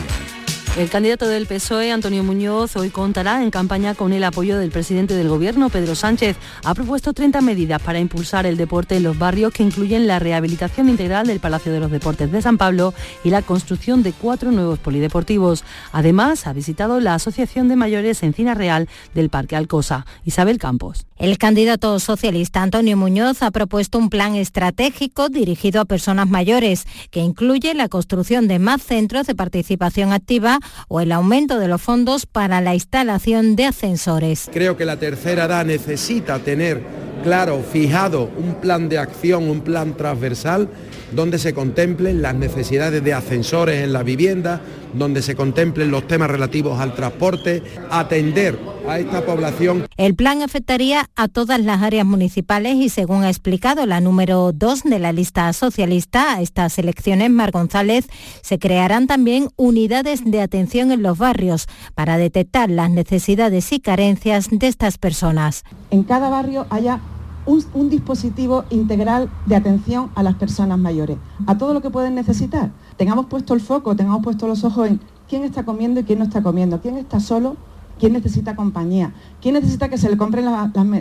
[0.79, 5.15] el candidato del PSOE, Antonio Muñoz, hoy contará en campaña con el apoyo del presidente
[5.15, 6.37] del Gobierno, Pedro Sánchez.
[6.63, 10.89] Ha propuesto 30 medidas para impulsar el deporte en los barrios que incluyen la rehabilitación
[10.89, 14.79] integral del Palacio de los Deportes de San Pablo y la construcción de cuatro nuevos
[14.79, 15.65] polideportivos.
[15.91, 20.07] Además, ha visitado la Asociación de Mayores Encina Real del Parque Alcosa.
[20.25, 21.07] Isabel Campos.
[21.17, 27.19] El candidato socialista Antonio Muñoz ha propuesto un plan estratégico dirigido a personas mayores que
[27.19, 32.27] incluye la construcción de más centros de participación activa o el aumento de los fondos
[32.27, 34.49] para la instalación de ascensores.
[34.53, 36.83] Creo que la tercera edad necesita tener
[37.23, 40.69] claro, fijado un plan de acción, un plan transversal
[41.13, 44.61] donde se contemplen las necesidades de ascensores en la vivienda,
[44.95, 49.87] donde se contemplen los temas relativos al transporte, atender a esta población.
[49.97, 54.85] El plan afectaría a todas las áreas municipales y según ha explicado la número 2
[54.85, 58.07] de la lista socialista a estas elecciones, Mar González,
[58.43, 64.49] se crearán también unidades de atención en los barrios para detectar las necesidades y carencias
[64.51, 65.65] de estas personas.
[65.91, 67.01] En cada barrio haya
[67.49, 72.71] un, dispositivo integral de atención a las personas mayores, a todo lo que pueden necesitar
[72.99, 76.25] tengamos puesto el foco, tengamos puesto los ojos en quién está comiendo y quién no
[76.27, 77.57] está comiendo, quién está solo,
[77.99, 80.45] quién necesita compañía, quién necesita que se le compren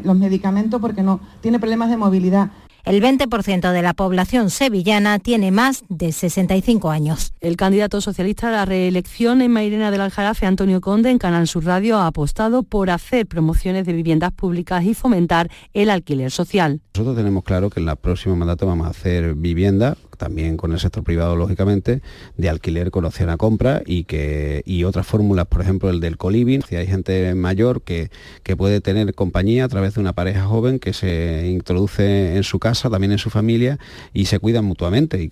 [0.04, 2.52] los medicamentos porque no tiene problemas de movilidad.
[2.88, 7.34] El 20% de la población sevillana tiene más de 65 años.
[7.42, 11.66] El candidato socialista a la reelección en Mairena del Aljarafe, Antonio Conde, en Canal Sur
[11.66, 16.80] Radio, ha apostado por hacer promociones de viviendas públicas y fomentar el alquiler social.
[16.96, 20.80] Nosotros tenemos claro que en el próximo mandato vamos a hacer vivienda también con el
[20.80, 22.02] sector privado, lógicamente,
[22.36, 26.18] de alquiler con opción a compra y, que, y otras fórmulas, por ejemplo, el del
[26.18, 26.62] coliving.
[26.64, 28.10] Si hay gente mayor que,
[28.44, 32.60] que puede tener compañía a través de una pareja joven que se introduce en su
[32.60, 33.80] casa, también en su familia,
[34.14, 35.32] y se cuidan mutuamente.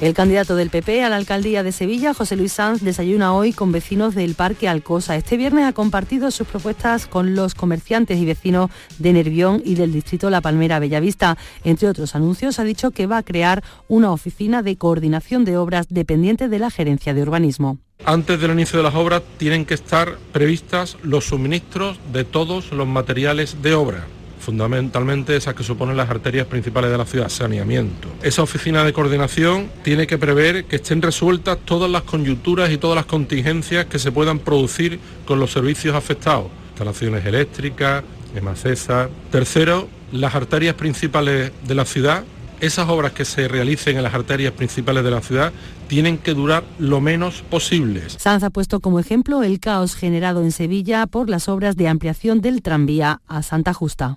[0.00, 3.70] El candidato del PP a la alcaldía de Sevilla, José Luis Sanz, desayuna hoy con
[3.70, 5.14] vecinos del Parque Alcosa.
[5.14, 9.92] Este viernes ha compartido sus propuestas con los comerciantes y vecinos de Nervión y del
[9.92, 11.36] distrito La Palmera Bellavista.
[11.64, 15.86] Entre otros anuncios, ha dicho que va a crear una oficina de coordinación de obras
[15.90, 17.76] dependiente de la Gerencia de Urbanismo.
[18.06, 22.86] Antes del inicio de las obras tienen que estar previstas los suministros de todos los
[22.86, 24.06] materiales de obra
[24.40, 28.08] fundamentalmente esas que suponen las arterias principales de la ciudad, saneamiento.
[28.22, 32.96] Esa oficina de coordinación tiene que prever que estén resueltas todas las coyunturas y todas
[32.96, 38.02] las contingencias que se puedan producir con los servicios afectados, instalaciones eléctricas,
[38.34, 39.08] EMACESA.
[39.30, 42.24] Tercero, las arterias principales de la ciudad
[42.60, 45.52] esas obras que se realicen en las arterias principales de la ciudad
[45.90, 48.02] tienen que durar lo menos posible.
[48.10, 52.40] Sanz ha puesto como ejemplo el caos generado en Sevilla por las obras de ampliación
[52.40, 54.16] del tranvía a Santa Justa.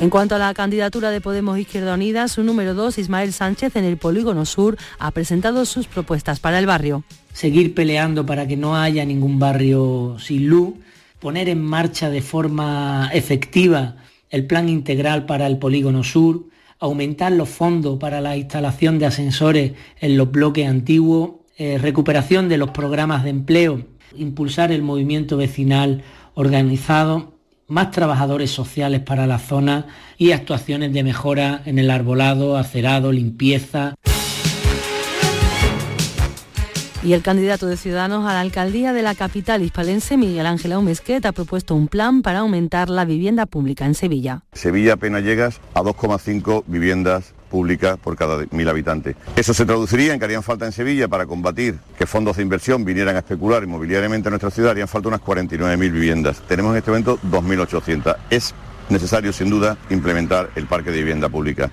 [0.00, 3.84] En cuanto a la candidatura de Podemos Izquierda Unida, su número 2, Ismael Sánchez, en
[3.84, 7.04] el Polígono Sur, ha presentado sus propuestas para el barrio.
[7.32, 10.74] Seguir peleando para que no haya ningún barrio sin luz,
[11.20, 13.98] poner en marcha de forma efectiva
[14.30, 16.46] el plan integral para el Polígono Sur,
[16.78, 22.58] aumentar los fondos para la instalación de ascensores en los bloques antiguos, eh, recuperación de
[22.58, 23.82] los programas de empleo,
[24.16, 26.02] impulsar el movimiento vecinal
[26.34, 27.36] organizado
[27.68, 29.86] más trabajadores sociales para la zona
[30.18, 33.94] y actuaciones de mejora en el arbolado, acerado, limpieza.
[37.02, 41.24] Y el candidato de Ciudadanos a la alcaldía de la capital hispalense, Miguel Ángel Aumesquet,
[41.26, 44.42] ha propuesto un plan para aumentar la vivienda pública en Sevilla.
[44.52, 49.16] Sevilla apenas llegas a 2,5 viviendas pública por cada mil habitantes.
[49.36, 52.84] Eso se traduciría en que harían falta en Sevilla para combatir que fondos de inversión
[52.84, 56.42] vinieran a especular inmobiliariamente en nuestra ciudad, harían falta unas 49.000 viviendas.
[56.48, 58.16] Tenemos en este momento 2.800.
[58.30, 58.54] Es
[58.88, 61.70] necesario, sin duda, implementar el parque de vivienda pública.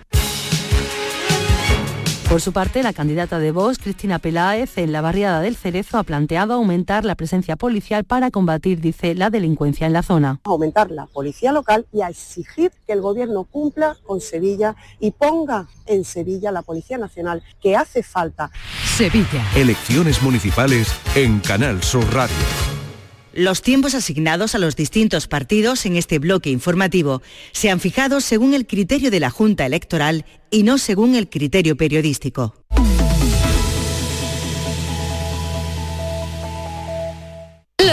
[2.33, 6.03] Por su parte, la candidata de Vox, Cristina Peláez, en la barriada del Cerezo ha
[6.03, 10.39] planteado aumentar la presencia policial para combatir, dice, la delincuencia en la zona.
[10.43, 15.67] Aumentar la policía local y a exigir que el gobierno cumpla con Sevilla y ponga
[15.85, 18.49] en Sevilla la Policía Nacional que hace falta.
[18.83, 19.45] Sevilla.
[19.55, 22.82] Elecciones municipales en Canal Sur Radio.
[23.33, 28.53] Los tiempos asignados a los distintos partidos en este bloque informativo se han fijado según
[28.53, 32.53] el criterio de la Junta Electoral y no según el criterio periodístico.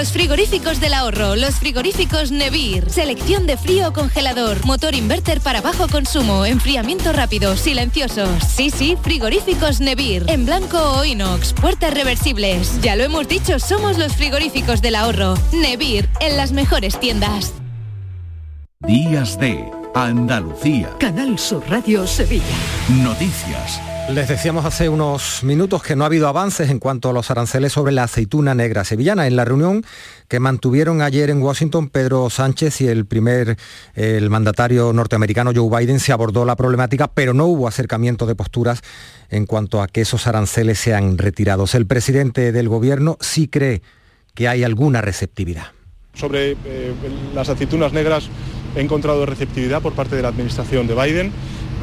[0.00, 2.88] Los frigoríficos del ahorro, los frigoríficos Nevir.
[2.88, 8.30] Selección de frío o congelador, motor inverter para bajo consumo, enfriamiento rápido, silenciosos.
[8.44, 10.24] Sí, sí, frigoríficos Nevir.
[10.28, 12.80] En blanco o inox, puertas reversibles.
[12.80, 15.34] Ya lo hemos dicho, somos los frigoríficos del ahorro.
[15.52, 17.52] Nevir, en las mejores tiendas.
[18.86, 20.96] Días de Andalucía.
[20.98, 22.56] Canal Sur Radio Sevilla.
[22.88, 23.82] Noticias.
[24.14, 27.72] Les decíamos hace unos minutos que no ha habido avances en cuanto a los aranceles
[27.72, 29.28] sobre la aceituna negra sevillana.
[29.28, 29.84] En la reunión
[30.26, 33.56] que mantuvieron ayer en Washington Pedro Sánchez y el primer,
[33.94, 38.82] el mandatario norteamericano Joe Biden, se abordó la problemática, pero no hubo acercamiento de posturas
[39.28, 41.76] en cuanto a que esos aranceles sean retirados.
[41.76, 43.80] El presidente del gobierno sí cree
[44.34, 45.66] que hay alguna receptividad.
[46.14, 46.92] Sobre eh,
[47.32, 48.28] las aceitunas negras
[48.74, 51.32] he encontrado receptividad por parte de la administración de Biden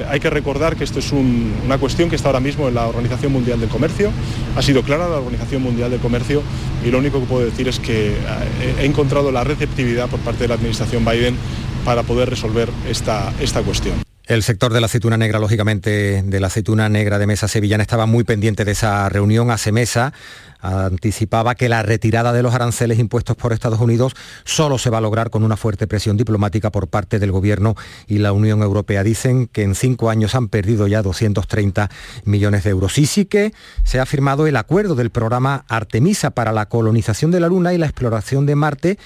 [0.09, 3.31] hay que recordar que esto es una cuestión que está ahora mismo en la Organización
[3.31, 4.11] Mundial del Comercio.
[4.55, 6.41] Ha sido clara la Organización Mundial del Comercio
[6.85, 10.43] y lo único que puedo decir es que eh, he encontrado la receptividad por parte
[10.43, 11.35] de la Administración Biden
[11.85, 14.06] para poder resolver esta, esta cuestión.
[14.27, 18.05] El sector de la aceituna negra, lógicamente, de la aceituna negra de Mesa Sevillana estaba
[18.05, 19.51] muy pendiente de esa reunión.
[19.51, 20.11] Hace Mesa
[20.59, 25.01] anticipaba que la retirada de los aranceles impuestos por Estados Unidos solo se va a
[25.01, 27.75] lograr con una fuerte presión diplomática por parte del Gobierno
[28.05, 29.01] y la Unión Europea.
[29.01, 31.89] Dicen que en cinco años han perdido ya 230
[32.25, 32.97] millones de euros.
[32.97, 33.53] Y sí que
[33.85, 37.77] se ha firmado el acuerdo del programa Artemisa para la colonización de la Luna y
[37.77, 38.97] la exploración de Marte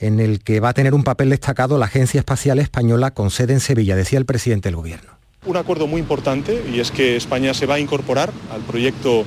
[0.00, 3.52] en el que va a tener un papel destacado la Agencia Espacial Española con sede
[3.52, 5.12] en Sevilla, decía el presidente del Gobierno.
[5.46, 9.24] Un acuerdo muy importante y es que España se va a incorporar al proyecto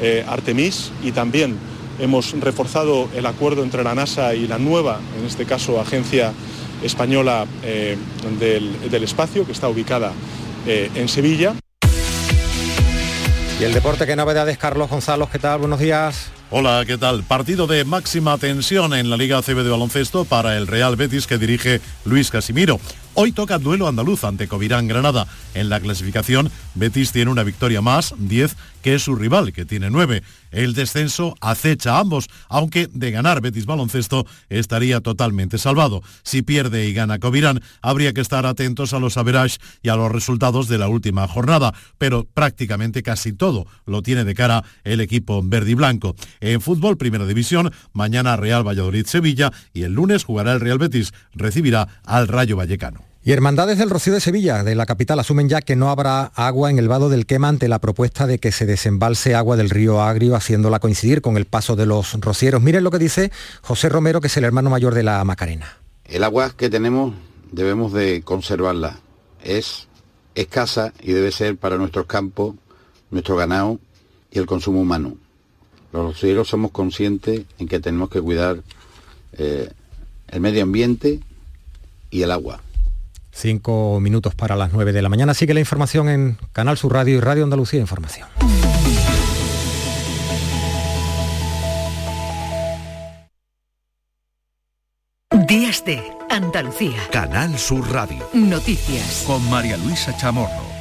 [0.00, 1.56] eh, Artemis y también
[1.98, 6.32] hemos reforzado el acuerdo entre la NASA y la nueva, en este caso, Agencia
[6.82, 7.96] Española eh,
[8.38, 10.12] del, del, Espacio, que está ubicada
[10.66, 11.54] eh, en Sevilla.
[13.60, 15.30] Y el deporte, ¿qué novedades, Carlos Gonzalo?
[15.30, 15.60] ¿Qué tal?
[15.60, 16.33] Buenos días.
[16.56, 17.24] Hola, ¿qué tal?
[17.24, 21.36] Partido de máxima tensión en la Liga CB de baloncesto para el Real Betis que
[21.36, 22.78] dirige Luis Casimiro.
[23.14, 25.26] Hoy toca duelo andaluz ante Covirán Granada.
[25.54, 29.90] En la clasificación, Betis tiene una victoria más, 10, que es su rival, que tiene
[29.90, 30.22] 9.
[30.54, 36.00] El descenso acecha a ambos, aunque de ganar Betis Baloncesto estaría totalmente salvado.
[36.22, 40.12] Si pierde y gana Covirán, habría que estar atentos a los average y a los
[40.12, 45.42] resultados de la última jornada, pero prácticamente casi todo lo tiene de cara el equipo
[45.42, 46.14] verde y blanco.
[46.38, 52.00] En fútbol, primera división, mañana Real Valladolid-Sevilla y el lunes jugará el Real Betis, recibirá
[52.04, 53.13] al Rayo Vallecano.
[53.26, 56.68] Y Hermandades del Rocío de Sevilla, de la capital, asumen ya que no habrá agua
[56.68, 60.02] en el vado del Quema ante la propuesta de que se desembalse agua del río
[60.02, 62.60] Agrio, haciéndola coincidir con el paso de los rocieros.
[62.60, 65.78] Miren lo que dice José Romero, que es el hermano mayor de la Macarena.
[66.04, 67.14] El agua que tenemos
[67.50, 69.00] debemos de conservarla.
[69.42, 69.88] Es
[70.34, 72.56] escasa y debe ser para nuestros campos,
[73.10, 73.80] nuestro ganado
[74.30, 75.16] y el consumo humano.
[75.94, 78.58] Los rocieros somos conscientes en que tenemos que cuidar
[79.32, 79.70] eh,
[80.28, 81.20] el medio ambiente
[82.10, 82.60] y el agua.
[83.34, 85.34] Cinco minutos para las nueve de la mañana.
[85.34, 88.28] Sigue la información en Canal Sur Radio y Radio Andalucía Información.
[95.48, 96.96] Días de Andalucía.
[97.10, 98.26] Canal Sur Radio.
[98.32, 99.24] Noticias.
[99.26, 100.73] Con María Luisa Chamorro.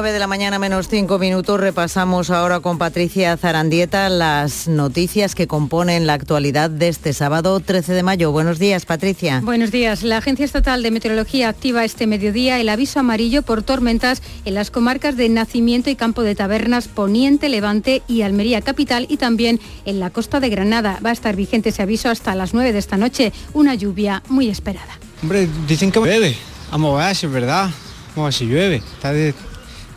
[0.00, 1.58] 9 de la mañana menos 5 minutos.
[1.58, 7.94] Repasamos ahora con Patricia Zarandieta las noticias que componen la actualidad de este sábado 13
[7.94, 8.30] de mayo.
[8.30, 9.40] Buenos días, Patricia.
[9.42, 10.04] Buenos días.
[10.04, 14.70] La Agencia Estatal de Meteorología activa este mediodía el aviso amarillo por tormentas en las
[14.70, 19.98] comarcas de Nacimiento y Campo de Tabernas, Poniente, Levante y Almería Capital y también en
[19.98, 21.00] la costa de Granada.
[21.04, 23.32] Va a estar vigente ese aviso hasta las 9 de esta noche.
[23.52, 24.96] Una lluvia muy esperada.
[25.22, 26.36] Hombre, dicen que llueve.
[26.70, 27.70] Vamos a ver si es verdad.
[28.14, 28.76] Vamos a ver si llueve.
[28.76, 29.34] Está de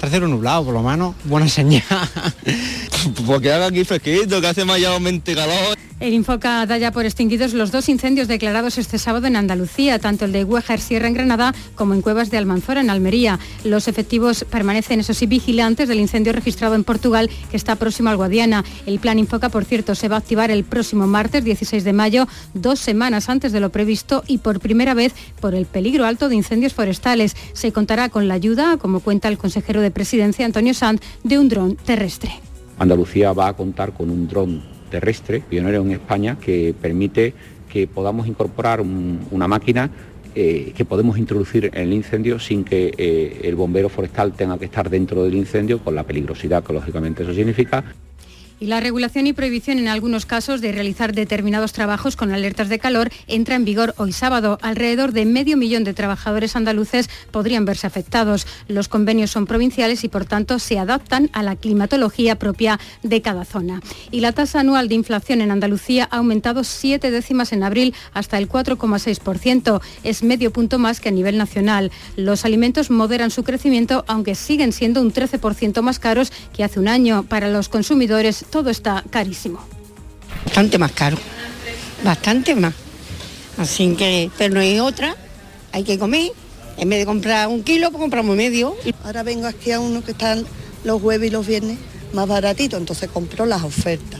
[0.01, 1.83] tercero nublado, por lo menos, buena señal.
[3.27, 5.77] Porque haga aquí fresquito, que hace mayormente calor.
[6.01, 10.25] El Infoca da ya por extinguidos los dos incendios declarados este sábado en Andalucía, tanto
[10.25, 13.37] el de Huejar Sierra en Granada como en Cuevas de Almanzora en Almería.
[13.63, 18.17] Los efectivos permanecen, eso sí, vigilantes del incendio registrado en Portugal, que está próximo al
[18.17, 18.65] Guadiana.
[18.87, 22.27] El plan Infoca, por cierto, se va a activar el próximo martes 16 de mayo,
[22.55, 26.35] dos semanas antes de lo previsto y por primera vez por el peligro alto de
[26.35, 27.35] incendios forestales.
[27.53, 31.49] Se contará con la ayuda, como cuenta el consejero de Presidencia, Antonio Sanz, de un
[31.49, 32.31] dron terrestre.
[32.79, 37.33] Andalucía va a contar con un dron terrestre, pionero en España, que permite
[37.71, 39.89] que podamos incorporar un, una máquina
[40.33, 44.63] eh, que podemos introducir en el incendio sin que eh, el bombero forestal tenga que
[44.63, 47.83] estar dentro del incendio, con la peligrosidad que lógicamente eso significa.
[48.61, 52.77] Y la regulación y prohibición en algunos casos de realizar determinados trabajos con alertas de
[52.77, 54.59] calor entra en vigor hoy sábado.
[54.61, 58.45] Alrededor de medio millón de trabajadores andaluces podrían verse afectados.
[58.67, 63.45] Los convenios son provinciales y por tanto se adaptan a la climatología propia de cada
[63.45, 63.81] zona.
[64.11, 68.37] Y la tasa anual de inflación en Andalucía ha aumentado siete décimas en abril hasta
[68.37, 69.81] el 4,6%.
[70.03, 71.91] Es medio punto más que a nivel nacional.
[72.15, 76.87] Los alimentos moderan su crecimiento aunque siguen siendo un 13% más caros que hace un
[76.87, 77.23] año.
[77.23, 79.59] Para los consumidores todo está carísimo.
[80.45, 81.17] Bastante más caro,
[82.03, 82.73] bastante más.
[83.57, 85.15] Así que, pero no hay otra,
[85.71, 86.31] hay que comer.
[86.77, 88.75] En vez de comprar un kilo, pues compramos medio.
[89.03, 90.45] Ahora vengo aquí a uno que están
[90.83, 91.77] los jueves y los viernes
[92.13, 94.19] más baratitos, entonces compro las ofertas.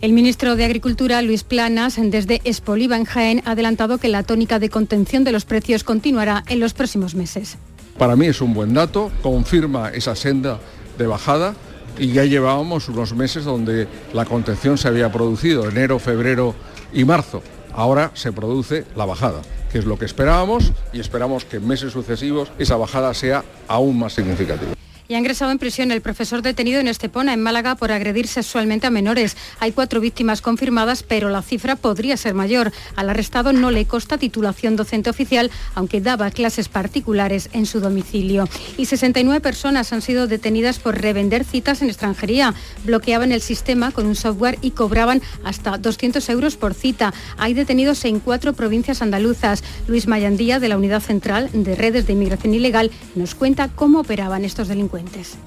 [0.00, 4.58] El ministro de Agricultura, Luis Planas, desde Espoliva en Jaén, ha adelantado que la tónica
[4.58, 7.56] de contención de los precios continuará en los próximos meses.
[7.98, 10.58] Para mí es un buen dato, confirma esa senda
[10.98, 11.54] de bajada
[11.98, 16.54] y ya llevábamos unos meses donde la contención se había producido, enero, febrero
[16.92, 17.42] y marzo.
[17.72, 19.40] Ahora se produce la bajada,
[19.70, 23.98] que es lo que esperábamos y esperamos que en meses sucesivos esa bajada sea aún
[23.98, 24.72] más significativa
[25.12, 28.86] y ha ingresado en prisión el profesor detenido en Estepona, en Málaga, por agredir sexualmente
[28.86, 29.36] a menores.
[29.60, 32.72] Hay cuatro víctimas confirmadas, pero la cifra podría ser mayor.
[32.96, 38.48] Al arrestado no le consta titulación docente oficial, aunque daba clases particulares en su domicilio.
[38.78, 42.54] Y 69 personas han sido detenidas por revender citas en extranjería.
[42.84, 47.12] Bloqueaban el sistema con un software y cobraban hasta 200 euros por cita.
[47.36, 49.62] Hay detenidos en cuatro provincias andaluzas.
[49.88, 54.46] Luis Mayandía, de la Unidad Central de Redes de Inmigración Ilegal, nos cuenta cómo operaban
[54.46, 55.01] estos delincuentes.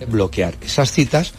[0.08, 1.34] Bloquear esas citas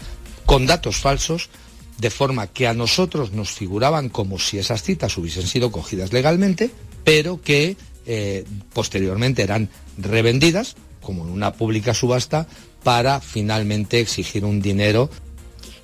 [0.45, 1.51] con datos falsos
[1.99, 6.71] de forma que a nosotros nos figuraban como si esas citas hubiesen sido cogidas legalmente,
[7.05, 12.47] pero que eh, posteriormente eran revendidas, como en una pública subasta,
[12.83, 15.11] para finalmente exigir un dinero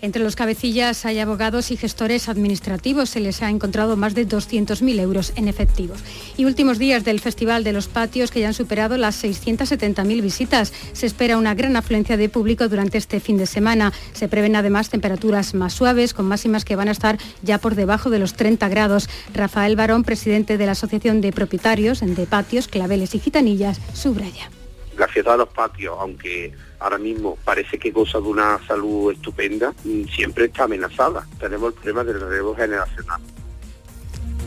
[0.03, 3.09] entre los cabecillas hay abogados y gestores administrativos.
[3.09, 6.01] Se les ha encontrado más de 200.000 euros en efectivos.
[6.37, 10.73] Y últimos días del Festival de los Patios que ya han superado las 670.000 visitas.
[10.93, 13.93] Se espera una gran afluencia de público durante este fin de semana.
[14.13, 18.11] Se prevén además temperaturas más suaves, con máximas que van a estar ya por debajo
[18.11, 19.09] de los 30 grados.
[19.33, 24.51] Rafael Barón, presidente de la Asociación de Propietarios de Patios, Claveles y Gitanillas, subraya.
[24.97, 29.73] La fiesta de los patios, aunque ahora mismo parece que goza de una salud estupenda,
[29.85, 31.27] mm, siempre está amenazada.
[31.39, 33.21] Tenemos el problema del relevo generacional.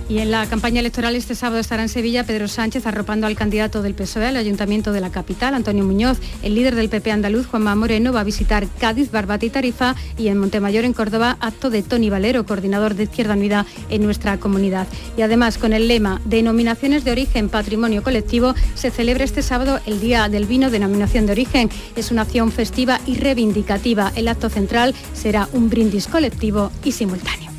[0.08, 3.82] Y en la campaña electoral este sábado estará en Sevilla Pedro Sánchez arropando al candidato
[3.82, 6.20] del PSOE al Ayuntamiento de la capital, Antonio Muñoz.
[6.44, 10.28] El líder del PP andaluz, Juanma Moreno, va a visitar Cádiz, Barbate y Tarifa y
[10.28, 14.88] en Montemayor, en Córdoba, acto de Tony Valero, coordinador de Izquierda Unida en nuestra comunidad.
[15.18, 20.00] Y además, con el lema Denominaciones de origen Patrimonio Colectivo, se celebra este sábado el
[20.00, 21.72] Día del Vino Denominación de Origen.
[21.96, 24.12] Es una acción festiva y reivindicativa.
[24.16, 27.56] El acto central será un brindis colectivo y simultáneo.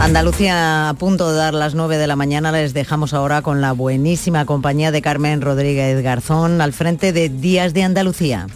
[0.00, 2.50] Andalucía a punto de dar las 9 de la mañana.
[2.52, 7.74] Les dejamos ahora con la buenísima compañía de Carmen Rodríguez Garzón al frente de Días
[7.74, 8.46] de Andalucía.